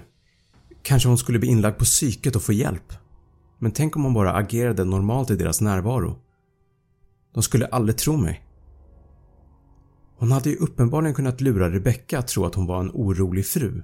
[0.84, 2.93] Kanske hon skulle bli inlagd på psyket och få hjälp.
[3.60, 6.20] Men tänk om hon bara agerade normalt i deras närvaro.
[7.34, 8.43] De skulle aldrig tro mig.
[10.17, 13.84] Hon hade ju uppenbarligen kunnat lura Rebecca att tro att hon var en orolig fru.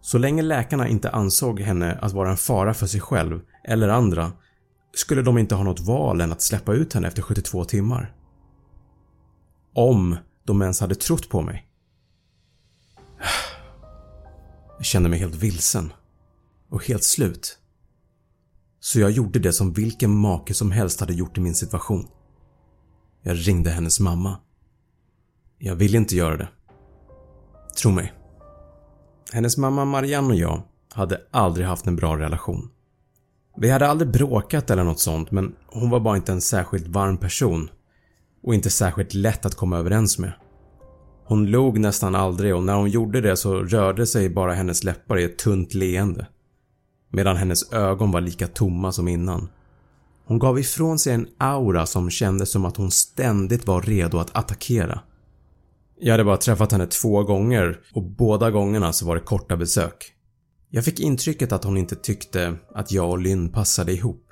[0.00, 4.32] Så länge läkarna inte ansåg henne att vara en fara för sig själv eller andra
[4.94, 8.14] skulle de inte ha något val än att släppa ut henne efter 72 timmar.
[9.74, 11.68] Om de ens hade trott på mig.
[14.76, 15.92] Jag kände mig helt vilsen
[16.68, 17.58] och helt slut.
[18.80, 22.08] Så jag gjorde det som vilken make som helst hade gjort i min situation.
[23.22, 24.36] Jag ringde hennes mamma.
[25.58, 26.48] Jag ville inte göra det.
[27.82, 28.12] Tro mig.
[29.32, 32.70] Hennes mamma Marianne och jag hade aldrig haft en bra relation.
[33.60, 37.16] Vi hade aldrig bråkat eller något sånt men hon var bara inte en särskilt varm
[37.16, 37.70] person
[38.42, 40.32] och inte särskilt lätt att komma överens med.
[41.24, 45.18] Hon log nästan aldrig och när hon gjorde det så rörde sig bara hennes läppar
[45.18, 46.26] i ett tunt leende.
[47.10, 49.48] Medan hennes ögon var lika tomma som innan.
[50.24, 54.36] Hon gav ifrån sig en aura som kändes som att hon ständigt var redo att
[54.36, 55.00] attackera.
[56.00, 60.14] Jag hade bara träffat henne två gånger och båda gångerna så var det korta besök.
[60.70, 64.24] Jag fick intrycket att hon inte tyckte att jag och Lynn passade ihop.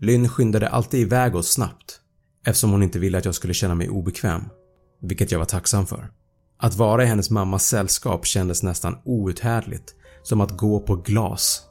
[0.00, 2.00] Lynn skyndade alltid iväg oss snabbt
[2.46, 4.42] eftersom hon inte ville att jag skulle känna mig obekväm,
[5.00, 6.10] vilket jag var tacksam för.
[6.58, 11.62] Att vara i hennes mammas sällskap kändes nästan outhärdligt, som att gå på glas.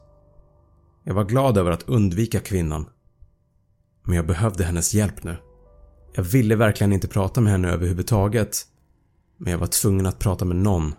[1.04, 2.86] Jag var glad över att undvika kvinnan.
[4.04, 5.36] Men jag behövde hennes hjälp nu.
[6.14, 8.66] Jag ville verkligen inte prata med henne överhuvudtaget
[9.36, 10.94] men jag var tvungen att prata med någon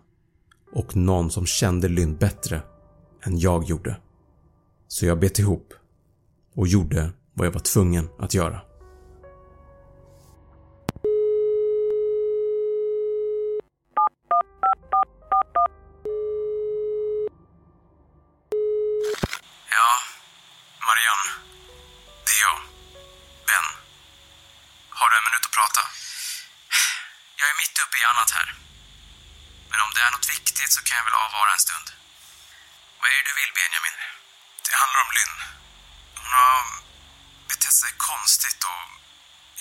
[0.74, 2.62] och någon som kände Lynn bättre
[3.26, 4.02] än jag gjorde.
[4.88, 5.74] Så jag bet ihop
[6.56, 8.62] och gjorde vad jag var tvungen att göra.
[19.76, 19.90] Ja,
[20.88, 21.30] Marianne.
[22.26, 22.60] Det är jag.
[23.48, 23.68] Ben.
[25.00, 25.82] Har du en minut att prata?
[27.40, 28.48] Jag är mitt uppe i annat här.
[29.72, 32.05] Men om det är något viktigt så kan jag väl avvara en stund.
[33.06, 33.98] Vad är det du vill, Benjamin?
[34.66, 35.36] Det handlar om Lynn.
[36.20, 36.60] Hon har
[37.50, 38.84] betett sig konstigt och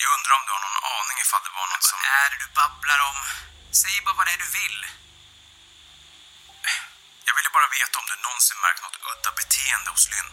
[0.01, 1.99] jag undrar om du har någon aning ifall det var något som...
[2.05, 3.19] Vad är det du babblar om?
[3.81, 4.79] Säg bara vad det är du vill.
[7.27, 10.31] Jag ville bara veta om du någonsin märkt något udda beteende hos Lynn.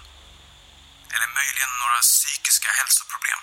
[1.12, 3.40] Eller möjligen några psykiska hälsoproblem.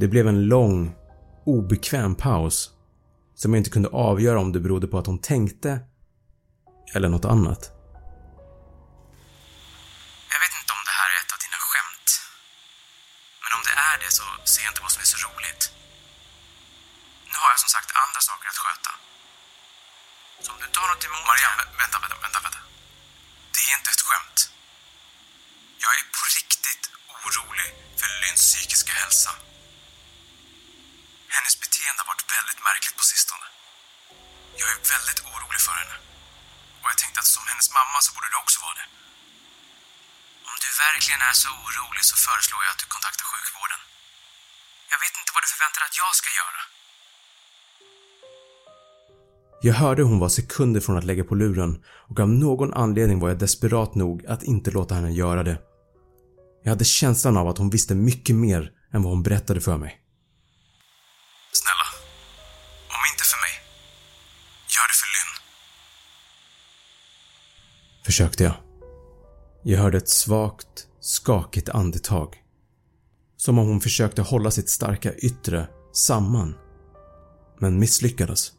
[0.00, 0.78] Det blev en lång,
[1.56, 2.56] obekväm paus
[3.40, 5.70] som jag inte kunde avgöra om det berodde på att hon tänkte
[6.94, 7.62] eller något annat.
[10.32, 12.08] Jag vet inte om det här är ett av dina skämt.
[13.42, 15.62] Men om det är det så ser jag inte vad som är så roligt.
[17.30, 18.92] Nu har jag som sagt andra saker att sköta.
[20.42, 21.24] Så om du tar något emot...
[21.30, 22.60] Marianne, vänta, vänta, vänta, vänta.
[23.54, 24.38] Det är inte ett skämt.
[25.84, 26.84] Jag är på riktigt
[27.16, 29.32] orolig för Lynns psykiska hälsa.
[31.34, 33.46] Hennes beteende har varit väldigt märkligt på sistone.
[34.60, 35.96] Jag är väldigt orolig för henne.
[36.84, 38.88] Och jag tänkte att som hennes mamma så borde du också vara det.
[40.50, 43.80] Om du verkligen är så orolig så föreslår jag att du kontaktar sjukvården.
[44.92, 46.60] Jag vet inte vad du förväntar dig att jag ska göra.
[49.66, 51.72] Jag hörde hon var sekunder från att lägga på luren
[52.08, 55.58] och av någon anledning var jag desperat nog att inte låta henne göra det.
[56.64, 60.03] Jag hade känslan av att hon visste mycket mer än vad hon berättade för mig.
[68.04, 68.54] Försökte jag.
[69.62, 72.42] Jag hörde ett svagt, skakigt andetag.
[73.36, 76.54] Som om hon försökte hålla sitt starka yttre samman.
[77.58, 78.52] Men misslyckades.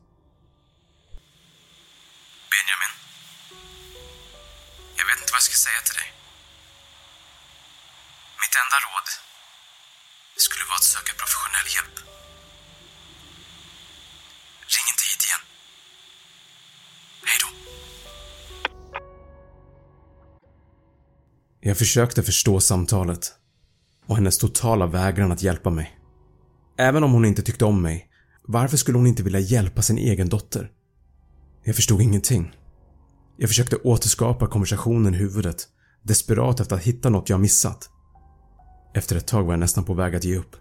[21.68, 23.34] Jag försökte förstå samtalet
[24.08, 26.00] och hennes totala vägran att hjälpa mig.
[26.78, 28.10] Även om hon inte tyckte om mig,
[28.48, 30.72] varför skulle hon inte vilja hjälpa sin egen dotter?
[31.64, 32.56] Jag förstod ingenting.
[33.38, 35.68] Jag försökte återskapa konversationen i huvudet,
[36.04, 37.90] desperat efter att hitta något jag missat.
[38.94, 40.56] Efter ett tag var jag nästan på väg att ge upp.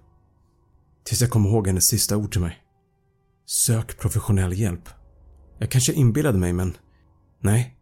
[1.04, 2.58] Tills jag kom ihåg hennes sista ord till mig.
[3.46, 4.88] Sök professionell hjälp.
[5.58, 6.76] Jag kanske inbillade mig men...
[7.40, 7.76] Nej.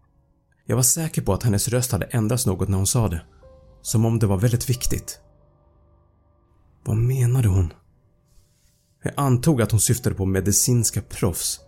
[0.65, 3.23] Jag var säker på att hennes röst hade ändrats något när hon sa det.
[3.83, 5.21] Som om det var väldigt viktigt.
[6.85, 7.73] Vad menade hon?
[9.03, 11.61] Jag antog att hon syftade på medicinska proffs.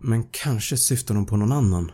[0.00, 1.92] Men kanske syftade hon på någon annan.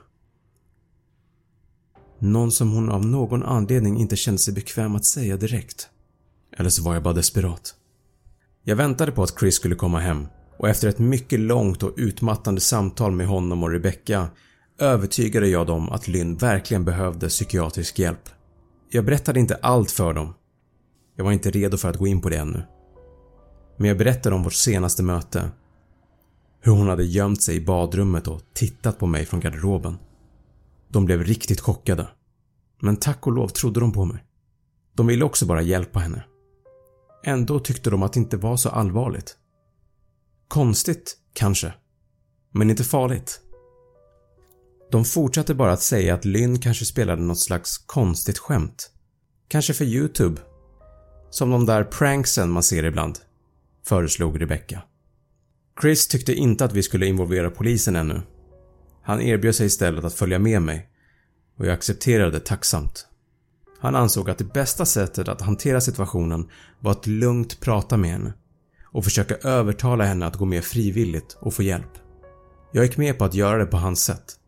[2.18, 5.88] Någon som hon av någon anledning inte kände sig bekväm att säga direkt.
[6.56, 7.74] Eller så var jag bara desperat.
[8.62, 10.26] Jag väntade på att Chris skulle komma hem
[10.58, 14.28] och efter ett mycket långt och utmattande samtal med honom och Rebecca
[14.78, 18.28] övertygade jag dem att Lynn verkligen behövde psykiatrisk hjälp.
[18.90, 20.34] Jag berättade inte allt för dem.
[21.16, 22.62] Jag var inte redo för att gå in på det ännu.
[23.76, 25.50] Men jag berättade om vårt senaste möte.
[26.60, 29.98] Hur hon hade gömt sig i badrummet och tittat på mig från garderoben.
[30.88, 32.08] De blev riktigt chockade.
[32.80, 34.24] Men tack och lov trodde de på mig.
[34.94, 36.24] De ville också bara hjälpa henne.
[37.24, 39.36] Ändå tyckte de att det inte var så allvarligt.
[40.48, 41.74] Konstigt, kanske.
[42.52, 43.40] Men inte farligt.
[44.94, 48.90] De fortsatte bara att säga att Lynn kanske spelade något slags konstigt skämt.
[49.48, 50.40] Kanske för YouTube.
[51.30, 53.18] Som de där pranksen man ser ibland,
[53.86, 54.82] föreslog Rebecca.
[55.80, 58.22] Chris tyckte inte att vi skulle involvera polisen ännu.
[59.02, 60.88] Han erbjöd sig istället att följa med mig
[61.58, 63.06] och jag accepterade tacksamt.
[63.80, 66.48] Han ansåg att det bästa sättet att hantera situationen
[66.80, 68.32] var att lugnt prata med henne
[68.84, 71.92] och försöka övertala henne att gå med frivilligt och få hjälp.
[72.72, 74.38] Jag gick med på att göra det på hans sätt.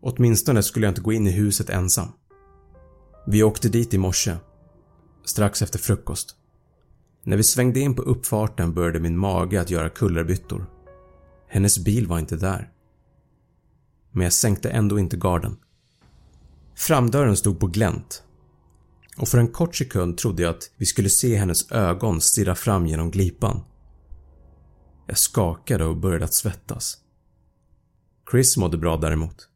[0.00, 2.08] Åtminstone skulle jag inte gå in i huset ensam.
[3.26, 4.36] Vi åkte dit i morse.
[5.24, 6.36] Strax efter frukost.
[7.22, 10.66] När vi svängde in på uppfarten började min mage att göra kullerbyttor.
[11.48, 12.72] Hennes bil var inte där.
[14.12, 15.56] Men jag sänkte ändå inte garden.
[16.74, 18.22] Framdörren stod på glänt
[19.16, 22.86] och för en kort sekund trodde jag att vi skulle se hennes ögon stirra fram
[22.86, 23.60] genom glipan.
[25.06, 26.98] Jag skakade och började att svettas.
[28.30, 29.48] Chris mådde bra däremot.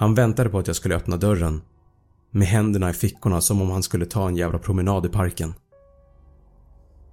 [0.00, 1.62] Han väntade på att jag skulle öppna dörren
[2.30, 5.54] med händerna i fickorna som om han skulle ta en jävla promenad i parken.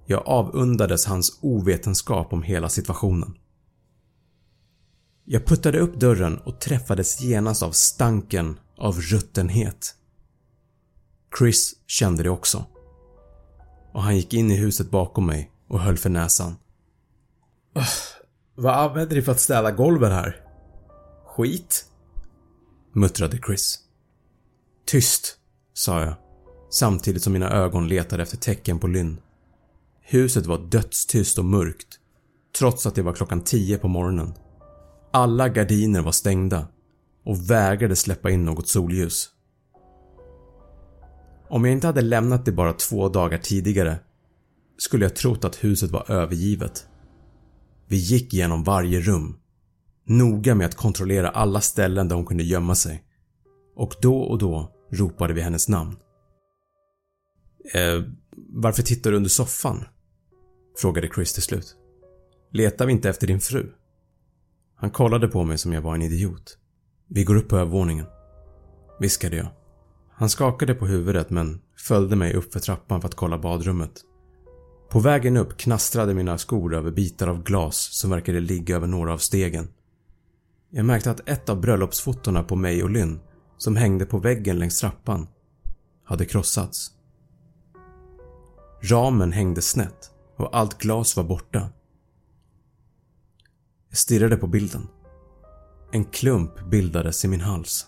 [0.06, 3.34] Jag avundades hans ovetenskap om hela situationen.
[5.24, 9.94] Jag puttade upp dörren och träffades genast av stanken av ruttenhet.
[11.38, 12.64] Chris kände det också.
[13.92, 16.56] Och han gick in i huset bakom mig och höll för näsan.
[18.54, 20.40] Vad använder ni för att städa golven här?
[21.26, 21.88] Skit?
[22.92, 23.78] Muttrade Chris.
[24.86, 25.36] Tyst,
[25.74, 26.14] sa jag
[26.70, 29.20] samtidigt som mina ögon letade efter tecken på Lynn.
[30.00, 31.98] Huset var dödstyst och mörkt
[32.58, 34.34] trots att det var klockan 10 på morgonen.
[35.10, 36.68] Alla gardiner var stängda
[37.24, 39.28] och vägrade släppa in något solljus.
[41.48, 43.98] Om jag inte hade lämnat det bara två dagar tidigare
[44.78, 46.86] skulle jag trott att huset var övergivet.
[47.86, 49.36] Vi gick igenom varje rum,
[50.08, 53.04] noga med att kontrollera alla ställen där hon kunde gömma sig
[53.76, 55.96] och då och då ropade vi hennes namn.
[57.74, 58.02] Eh,
[58.48, 59.84] varför tittar du under soffan?
[60.78, 61.76] Frågade Chris till slut.
[62.52, 63.72] Letar vi inte efter din fru?
[64.74, 66.58] Han kollade på mig som jag var en idiot.
[67.08, 68.06] Vi går upp på övervåningen.
[69.00, 69.48] Viskade jag.
[70.10, 73.92] Han skakade på huvudet men följde mig upp för trappan för att kolla badrummet.
[74.90, 79.12] På vägen upp knastrade mina skor över bitar av glas som verkade ligga över några
[79.12, 79.68] av stegen.
[80.70, 83.20] Jag märkte att ett av bröllopsfotona på mig och Lynn
[83.56, 85.28] som hängde på väggen längs trappan
[86.04, 86.92] hade krossats.
[88.82, 91.68] Ramen hängde snett och allt glas var borta.
[93.88, 94.88] Jag stirrade på bilden.
[95.92, 97.86] En klump bildades i min hals.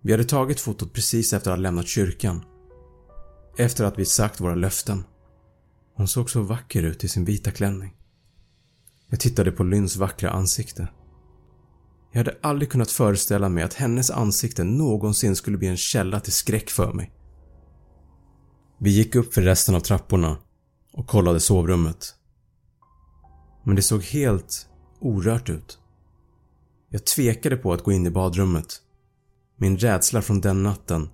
[0.00, 2.44] Vi hade tagit fotot precis efter att ha lämnat kyrkan.
[3.56, 5.04] Efter att vi sagt våra löften.
[5.94, 7.96] Hon såg så vacker ut i sin vita klänning.
[9.06, 10.88] Jag tittade på Lynns vackra ansikte.
[12.12, 16.32] Jag hade aldrig kunnat föreställa mig att hennes ansikte någonsin skulle bli en källa till
[16.32, 17.12] skräck för mig.
[18.78, 20.36] Vi gick upp för resten av trapporna
[20.92, 22.14] och kollade sovrummet.
[23.64, 24.68] Men det såg helt
[25.00, 25.78] orört ut.
[26.88, 28.82] Jag tvekade på att gå in i badrummet
[29.60, 31.08] min rädsla från den natten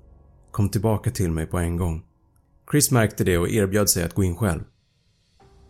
[0.50, 2.04] kom tillbaka till mig på en gång.
[2.70, 4.62] Chris märkte det och erbjöd sig att gå in själv.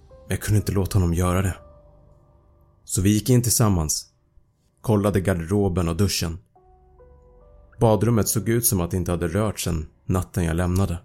[0.09, 1.57] Men jag kunde inte låta honom göra det.
[2.85, 4.07] Så vi gick in tillsammans,
[4.85, 6.39] kollade garderoben och duschen.
[7.81, 10.99] Badrummet såg ut som att det inte hade rört sedan natten jag lämnade.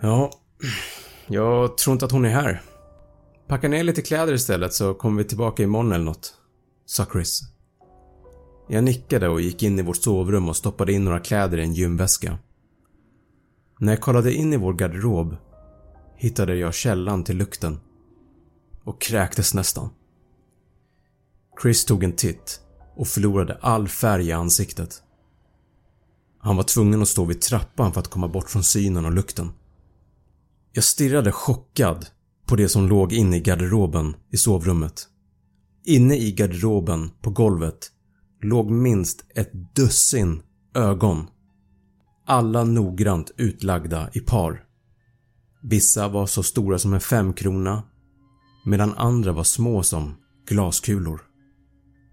[0.00, 0.30] Ja,
[1.26, 2.62] jag tror inte att hon är här.
[3.48, 6.34] Packa ner lite kläder istället så kommer vi tillbaka imorgon eller något.
[6.86, 7.40] sa Chris.
[8.68, 11.74] Jag nickade och gick in i vårt sovrum och stoppade in några kläder i en
[11.74, 12.38] gymväska.
[13.78, 15.36] När jag kollade in i vår garderob
[16.16, 17.80] hittade jag källan till lukten
[18.84, 19.90] och kräktes nästan.
[21.62, 22.60] Chris tog en titt
[22.96, 25.02] och förlorade all färg i ansiktet.
[26.38, 29.50] Han var tvungen att stå vid trappan för att komma bort från synen och lukten.
[30.72, 32.06] Jag stirrade chockad
[32.46, 35.08] på det som låg inne i garderoben i sovrummet.
[35.84, 37.90] Inne i garderoben på golvet
[38.42, 40.42] låg minst ett dussin
[40.74, 41.26] ögon.
[42.26, 44.64] Alla noggrant utlagda i par.
[45.62, 47.82] Vissa var så stora som en femkrona
[48.64, 51.27] medan andra var små som glaskulor.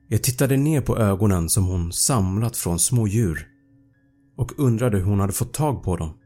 [0.08, 3.48] Jag tittade ner på ögonen som hon samlat från små djur
[4.38, 6.18] och undrade hur hon hade fått tag på dem.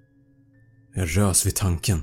[0.93, 2.01] Jag rös vid tanken.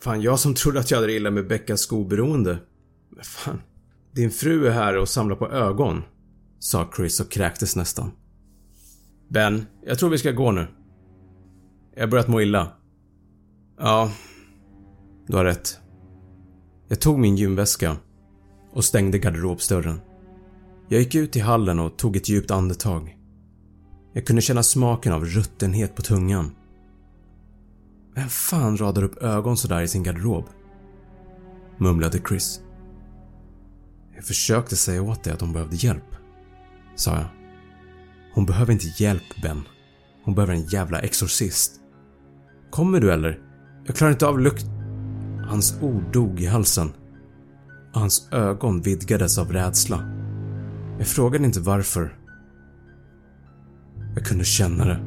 [0.00, 2.58] Fan, jag som trodde att jag hade illa med Beckas skoberoende.
[3.22, 3.60] Fan,
[4.12, 6.02] din fru är här och samlar på ögon,
[6.58, 8.10] sa Chris och kräktes nästan.
[9.28, 10.66] Ben, jag tror vi ska gå nu.
[11.94, 12.72] Jag har börjat må illa.
[13.78, 14.12] Ja,
[15.26, 15.78] du har rätt.
[16.88, 17.96] Jag tog min gymväska
[18.74, 20.00] och stängde garderobsdörren.
[20.88, 23.18] Jag gick ut i hallen och tog ett djupt andetag.
[24.12, 26.50] Jag kunde känna smaken av ruttenhet på tungan.
[28.14, 30.44] Vem fan radar upp ögon sådär i sin garderob?
[31.78, 32.60] Mumlade Chris.
[34.14, 36.16] Jag försökte säga åt dig att hon behövde hjälp,
[36.94, 37.26] sa jag.
[38.34, 39.62] Hon behöver inte hjälp Ben.
[40.24, 41.80] Hon behöver en jävla exorcist.
[42.70, 43.40] Kommer du eller?
[43.86, 44.66] Jag klarar inte av lukt...
[45.48, 46.92] Hans ord dog i halsen.
[47.94, 50.02] Hans ögon vidgades av rädsla.
[50.98, 52.18] Jag frågade inte varför.
[54.14, 55.00] Jag kunde känna det.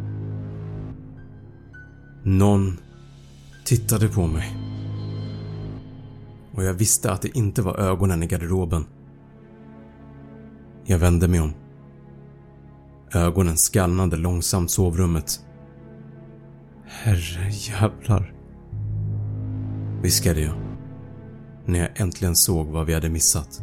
[2.24, 2.78] Någon
[3.66, 4.58] tittade på mig.
[6.54, 8.86] Och jag visste att det inte var ögonen i garderoben.
[10.86, 11.54] Jag vände mig om.
[13.14, 15.40] Ögonen skallnade långsamt sovrummet.
[16.86, 18.34] Herre jävlar.
[20.02, 20.67] Viskade jag.
[21.68, 23.62] När jag äntligen såg vad vi hade missat.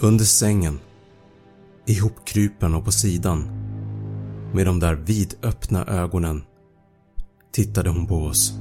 [0.00, 0.80] Under sängen,
[1.86, 3.42] ihopkrupen och på sidan,
[4.54, 6.42] med de där vidöppna ögonen,
[7.52, 8.52] tittade hon på oss.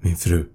[0.00, 0.48] Min fru.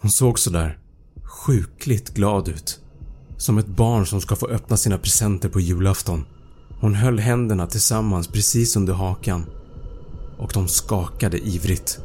[0.00, 0.78] Hon såg sådär
[1.22, 2.80] sjukligt glad ut.
[3.36, 6.24] Som ett barn som ska få öppna sina presenter på julafton.
[6.80, 9.46] Hon höll händerna tillsammans precis under hakan
[10.38, 12.00] och de skakade ivrigt.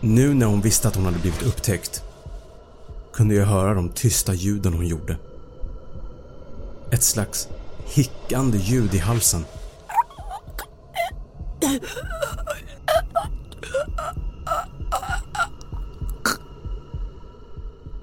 [0.00, 2.02] Nu när hon visste att hon hade blivit upptäckt
[3.12, 5.18] kunde jag höra de tysta ljuden hon gjorde.
[6.90, 7.48] Ett slags
[7.84, 9.44] hickande ljud i halsen.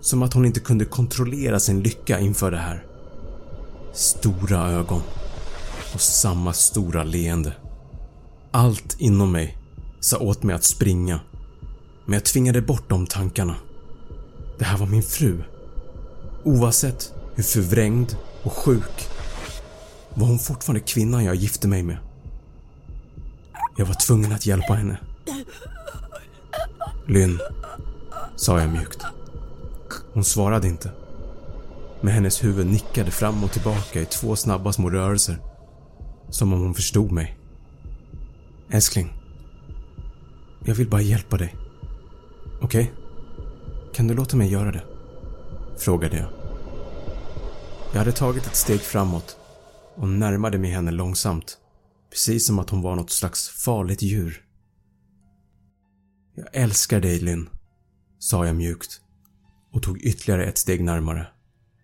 [0.01, 2.85] Som att hon inte kunde kontrollera sin lycka inför det här.
[3.93, 5.01] Stora ögon
[5.93, 7.53] och samma stora leende.
[8.51, 9.57] Allt inom mig
[9.99, 11.19] sa åt mig att springa.
[12.05, 13.55] Men jag tvingade bort de tankarna.
[14.57, 15.43] Det här var min fru.
[16.43, 19.07] Oavsett hur förvrängd och sjuk
[20.13, 21.97] var hon fortfarande kvinnan jag gifte mig med.
[23.77, 24.97] Jag var tvungen att hjälpa henne.
[27.07, 27.39] Lynn,
[28.35, 29.03] sa jag mjukt.
[30.13, 30.91] Hon svarade inte.
[32.01, 35.37] Men hennes huvud nickade fram och tillbaka i två snabba små rörelser.
[36.29, 37.37] Som om hon förstod mig.
[38.69, 39.13] Älskling.
[40.65, 41.55] Jag vill bara hjälpa dig.
[42.63, 42.83] Okej?
[42.83, 43.93] Okay?
[43.93, 44.83] Kan du låta mig göra det?
[45.77, 46.29] Frågade jag.
[47.91, 49.37] Jag hade tagit ett steg framåt
[49.95, 51.57] och närmade mig henne långsamt.
[52.11, 54.45] Precis som att hon var något slags farligt djur.
[56.35, 57.49] Jag älskar dig Lynn,
[58.19, 59.01] sa jag mjukt
[59.73, 61.27] och tog ytterligare ett steg närmare.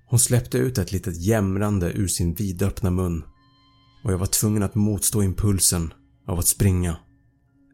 [0.06, 3.24] Hon släppte ut ett litet jämrande ur sin vidöppna mun
[4.04, 5.94] och jag var tvungen att motstå impulsen
[6.28, 6.98] av att springa.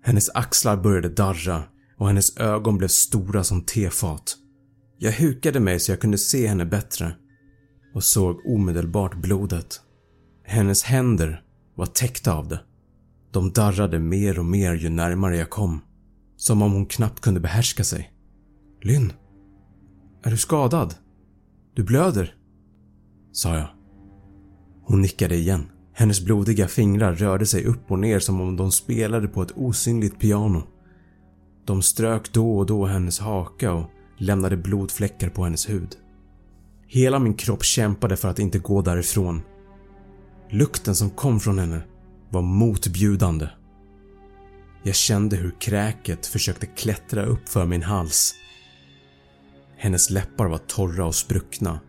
[0.04, 1.64] Hennes axlar började darra
[1.98, 4.38] och hennes ögon blev stora som tefat.
[4.98, 7.16] Jag hukade mig så jag kunde se henne bättre
[7.94, 9.82] och såg omedelbart blodet.
[10.44, 11.44] Hennes händer
[11.76, 12.60] var täckta av det.
[13.32, 15.82] De darrade mer och mer ju närmare jag kom.
[16.38, 18.14] Som om hon knappt kunde behärska sig.
[18.82, 19.14] Lynn?
[20.24, 20.96] Är du skadad?
[21.74, 22.36] Du blöder?
[23.32, 23.68] Sa jag.
[24.84, 25.72] Hon nickade igen.
[25.94, 30.20] Hennes blodiga fingrar rörde sig upp och ner som om de spelade på ett osynligt
[30.20, 30.64] piano.
[31.66, 35.96] De strök då och då hennes haka och lämnade blodfläckar på hennes hud.
[36.88, 39.42] Hela min kropp kämpade för att inte gå därifrån.
[40.50, 41.82] Lukten som kom från henne
[42.30, 43.50] var motbjudande.
[44.84, 48.36] Jag kände hur kräket försökte klättra upp för min hals.
[49.78, 51.80] Hennes läppar var torra och spruckna.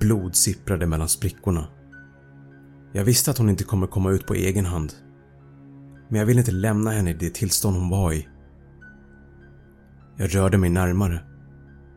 [0.00, 1.66] Blod sipprade mellan sprickorna.
[2.92, 4.92] Jag visste att hon inte kommer komma ut på egen hand.
[6.08, 8.28] Men jag ville inte lämna henne i det tillstånd hon var i.
[10.16, 11.20] Jag rörde mig närmare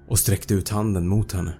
[0.08, 1.54] och sträckte ut handen mot henne.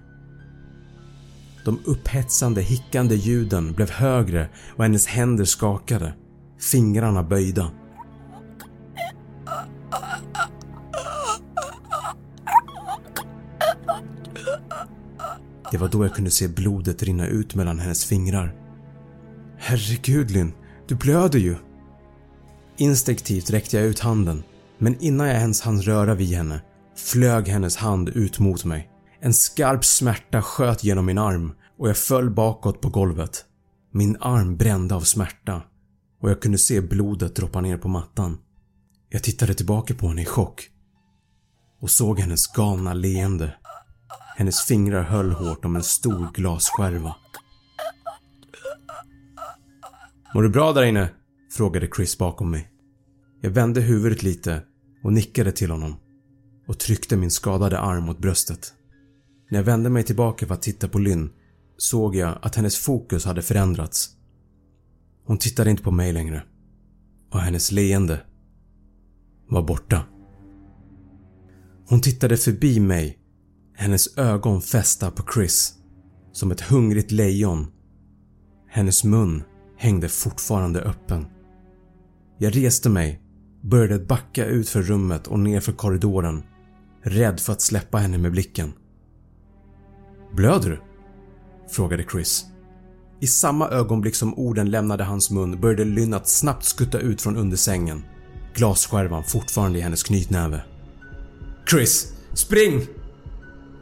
[1.64, 6.14] De upphetsande, hickande ljuden blev högre och hennes händer skakade.
[6.60, 7.70] Fingrarna böjda.
[15.70, 18.54] Det var då jag kunde se blodet rinna ut mellan hennes fingrar.
[19.58, 20.52] Herregud Lynn,
[20.86, 21.56] du blöder ju.
[22.76, 24.42] Instinktivt räckte jag ut handen,
[24.78, 26.60] men innan jag ens hann röra vid henne
[26.96, 28.90] flög hennes hand ut mot mig.
[29.20, 33.44] En skarp smärta sköt genom min arm och jag föll bakåt på golvet.
[33.92, 35.62] Min arm brände av smärta
[36.20, 38.38] och jag kunde se blodet droppa ner på mattan.
[39.10, 40.68] Jag tittade tillbaka på henne i chock
[41.80, 43.54] och såg hennes galna leende.
[44.36, 47.16] Hennes fingrar höll hårt om en stor glasskärva.
[50.34, 51.10] “Mår du bra där inne?”
[51.56, 52.68] frågade Chris bakom mig.
[53.40, 54.62] Jag vände huvudet lite
[55.02, 55.96] och nickade till honom
[56.66, 58.72] och tryckte min skadade arm mot bröstet.
[59.50, 61.30] När jag vände mig tillbaka för att titta på Lynn
[61.76, 64.10] såg jag att hennes fokus hade förändrats.
[65.24, 66.42] Hon tittade inte på mig längre
[67.30, 68.20] och hennes leende
[69.48, 70.04] var borta.
[71.88, 73.18] Hon tittade förbi mig,
[73.74, 75.74] hennes ögon fästa på Chris
[76.32, 77.66] som ett hungrigt lejon.
[78.68, 79.42] Hennes mun
[79.76, 81.26] hängde fortfarande öppen.
[82.38, 83.22] Jag reste mig,
[83.60, 86.42] började backa ut för rummet och ner för korridoren,
[87.02, 88.72] rädd för att släppa henne med blicken.
[90.32, 90.80] “Blöder du?”
[91.70, 92.44] frågade Chris.
[93.20, 97.36] I samma ögonblick som orden lämnade hans mun började Lynn att snabbt skutta ut från
[97.36, 98.04] under sängen.
[98.54, 100.62] Glasskärvan fortfarande i hennes knytnäve.
[101.70, 102.86] “Chris, spring!”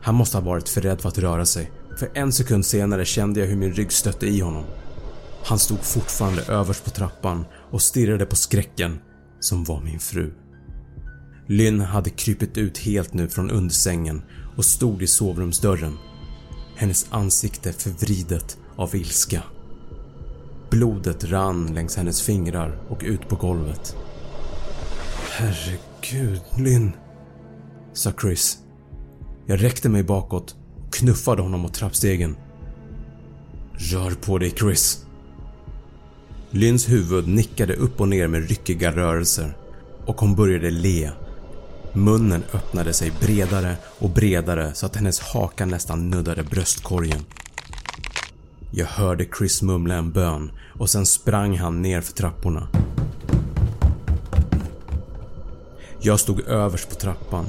[0.03, 3.41] Han måste ha varit för rädd för att röra sig, för en sekund senare kände
[3.41, 4.65] jag hur min rygg stötte i honom.
[5.45, 8.99] Han stod fortfarande överst på trappan och stirrade på skräcken
[9.41, 10.33] som var min fru.
[11.47, 14.23] Lynn hade krypit ut helt nu från undersängen
[14.57, 15.99] och stod i sovrumsdörren.
[16.77, 19.43] Hennes ansikte förvridet av ilska.
[20.71, 23.97] Blodet rann längs hennes fingrar och ut på golvet.
[25.31, 26.93] “Herregud, Lynn”
[27.93, 28.59] sa Chris.
[29.47, 30.57] Jag räckte mig bakåt
[30.87, 32.37] och knuffade honom mot trappstegen.
[33.73, 35.06] “Rör på dig Chris”
[36.57, 39.57] Lynns huvud nickade upp och ner med ryckiga rörelser
[40.07, 41.11] och hon började le.
[41.93, 47.25] Munnen öppnade sig bredare och bredare så att hennes haka nästan nuddade bröstkorgen.
[48.71, 52.69] Jag hörde Chris mumla en bön och sen sprang han ner för trapporna.
[56.01, 57.47] Jag stod överst på trappan.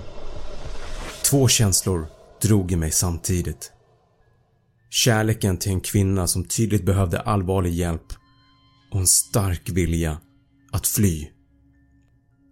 [1.30, 2.08] Två känslor
[2.42, 3.72] drog i mig samtidigt.
[4.90, 8.14] Kärleken till en kvinna som tydligt behövde allvarlig hjälp
[8.92, 10.18] och en stark vilja
[10.72, 11.28] att fly.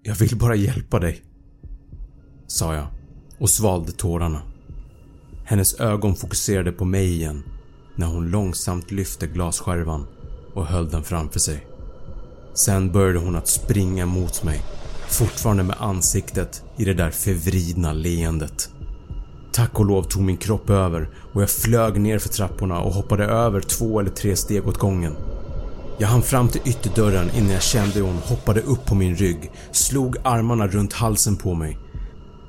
[0.04, 1.22] “Jag vill bara hjälpa dig”
[2.48, 2.88] sa jag
[3.40, 4.42] och svalde tårarna.
[5.46, 7.44] Hennes ögon fokuserade på mig igen
[7.96, 10.08] när hon långsamt lyfte glasskärvan
[10.54, 11.68] och höll den framför sig.
[12.54, 14.62] Sen började hon att springa mot mig,
[15.10, 18.70] fortfarande med ansiktet i det där förvridna leendet.
[19.52, 23.26] Tack och lov tog min kropp över och jag flög ner för trapporna och hoppade
[23.26, 25.16] över två eller tre steg åt gången.
[25.98, 29.52] Jag hann fram till ytterdörren innan jag kände hur hon hoppade upp på min rygg,
[29.72, 31.78] slog armarna runt halsen på mig.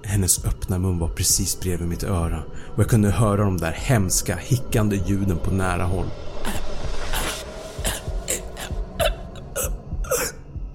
[0.05, 2.43] Hennes öppna mun var precis bredvid mitt öra
[2.75, 6.07] och jag kunde höra de där hemska, hickande ljuden på nära håll.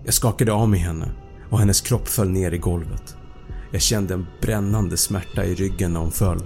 [0.05, 1.11] Jag skakade av mig henne
[1.49, 3.15] och hennes kropp föll ner i golvet.
[3.71, 6.43] Jag kände en brännande smärta i ryggen när hon föll.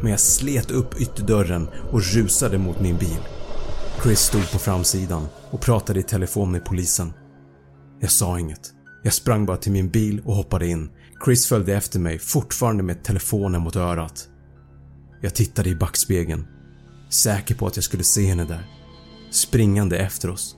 [0.00, 3.20] Men jag slet upp ytterdörren och rusade mot min bil.
[4.02, 7.12] Chris stod på framsidan och pratade i telefon med polisen.
[8.00, 8.72] Jag sa inget.
[9.02, 10.90] Jag sprang bara till min bil och hoppade in.
[11.24, 14.28] Chris följde efter mig, fortfarande med telefonen mot örat.
[15.20, 16.46] Jag tittade i backspegeln,
[17.10, 18.66] säker på att jag skulle se henne där,
[19.30, 20.56] springande efter oss.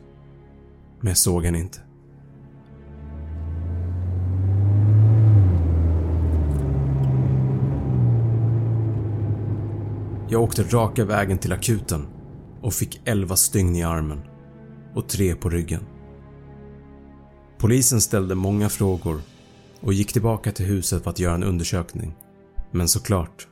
[1.01, 1.78] Men jag såg henne inte.
[10.28, 12.07] Jag åkte raka vägen till akuten
[12.62, 14.34] och fick 11 stygn i armen
[14.95, 15.86] och tre på ryggen.
[17.59, 19.20] Polisen ställde många frågor
[19.80, 22.14] och gick tillbaka till huset för att göra en undersökning.
[22.70, 23.49] Men såklart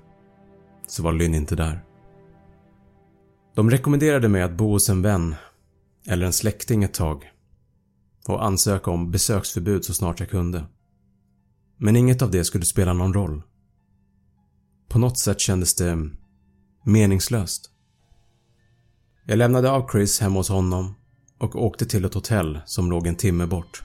[0.86, 1.84] så var Lynn inte där.
[3.54, 5.34] De rekommenderade mig att bo hos en vän
[6.06, 7.30] eller en släkting ett tag
[8.28, 10.64] och ansöka om besöksförbud så snart jag kunde.
[11.76, 13.42] Men inget av det skulle spela någon roll.
[14.88, 16.08] På något sätt kändes det
[16.84, 17.70] meningslöst.
[19.26, 20.94] Jag lämnade av Chris hemma hos honom
[21.42, 23.82] och åkte till ett hotell som låg en timme bort.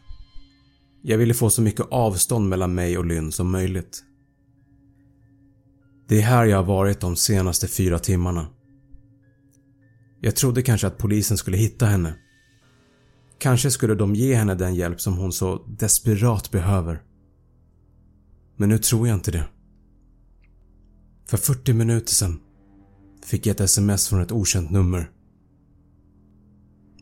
[1.01, 4.03] Jag ville få så mycket avstånd mellan mig och Lynn som möjligt.
[6.07, 8.47] Det är här jag har varit de senaste fyra timmarna.
[10.21, 12.15] Jag trodde kanske att polisen skulle hitta henne.
[13.37, 17.01] Kanske skulle de ge henne den hjälp som hon så desperat behöver.
[18.55, 19.47] Men nu tror jag inte det.
[21.25, 22.39] För 40 minuter sedan
[23.25, 25.11] fick jag ett sms från ett okänt nummer.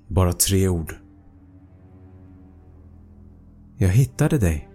[0.07, 0.95] Bara tre ord.
[3.77, 4.69] Jag hittade dig.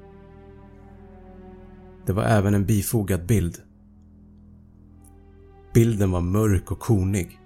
[2.07, 3.59] Det var även en bifogad bild.
[5.75, 7.41] Bilden var mörk och konig.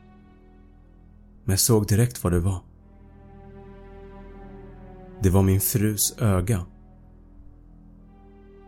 [1.45, 2.61] Men jag såg direkt vad det var.
[5.23, 6.67] Det var min frus öga.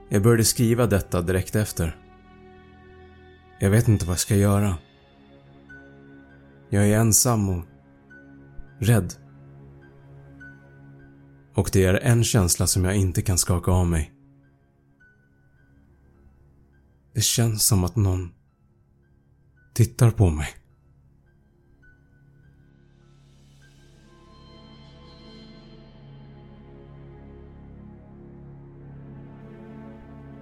[0.08, 2.00] Jag började skriva detta direkt efter.
[3.58, 4.74] Jag vet inte vad jag ska göra.
[6.68, 7.64] Jag är ensam och
[8.78, 9.14] rädd.
[11.54, 14.12] Och det är en känsla som jag inte kan skaka av mig.
[17.14, 18.32] Det känns som att någon
[19.74, 20.48] tittar på mig.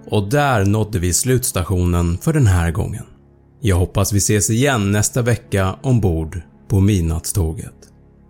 [0.07, 3.05] Och där nådde vi slutstationen för den här gången.
[3.59, 7.74] Jag hoppas vi ses igen nästa vecka ombord på midnattståget.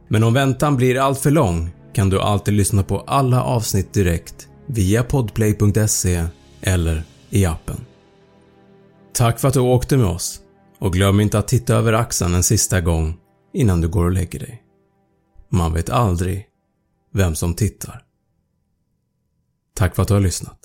[0.07, 4.47] Men om väntan blir allt för lång kan du alltid lyssna på alla avsnitt direkt
[4.67, 6.25] via podplay.se
[6.61, 7.85] eller i appen.
[9.13, 10.41] Tack för att du åkte med oss
[10.79, 13.17] och glöm inte att titta över axeln en sista gång
[13.53, 14.63] innan du går och lägger dig.
[15.49, 16.47] Man vet aldrig
[17.13, 18.03] vem som tittar.
[19.75, 20.64] Tack för att du har lyssnat.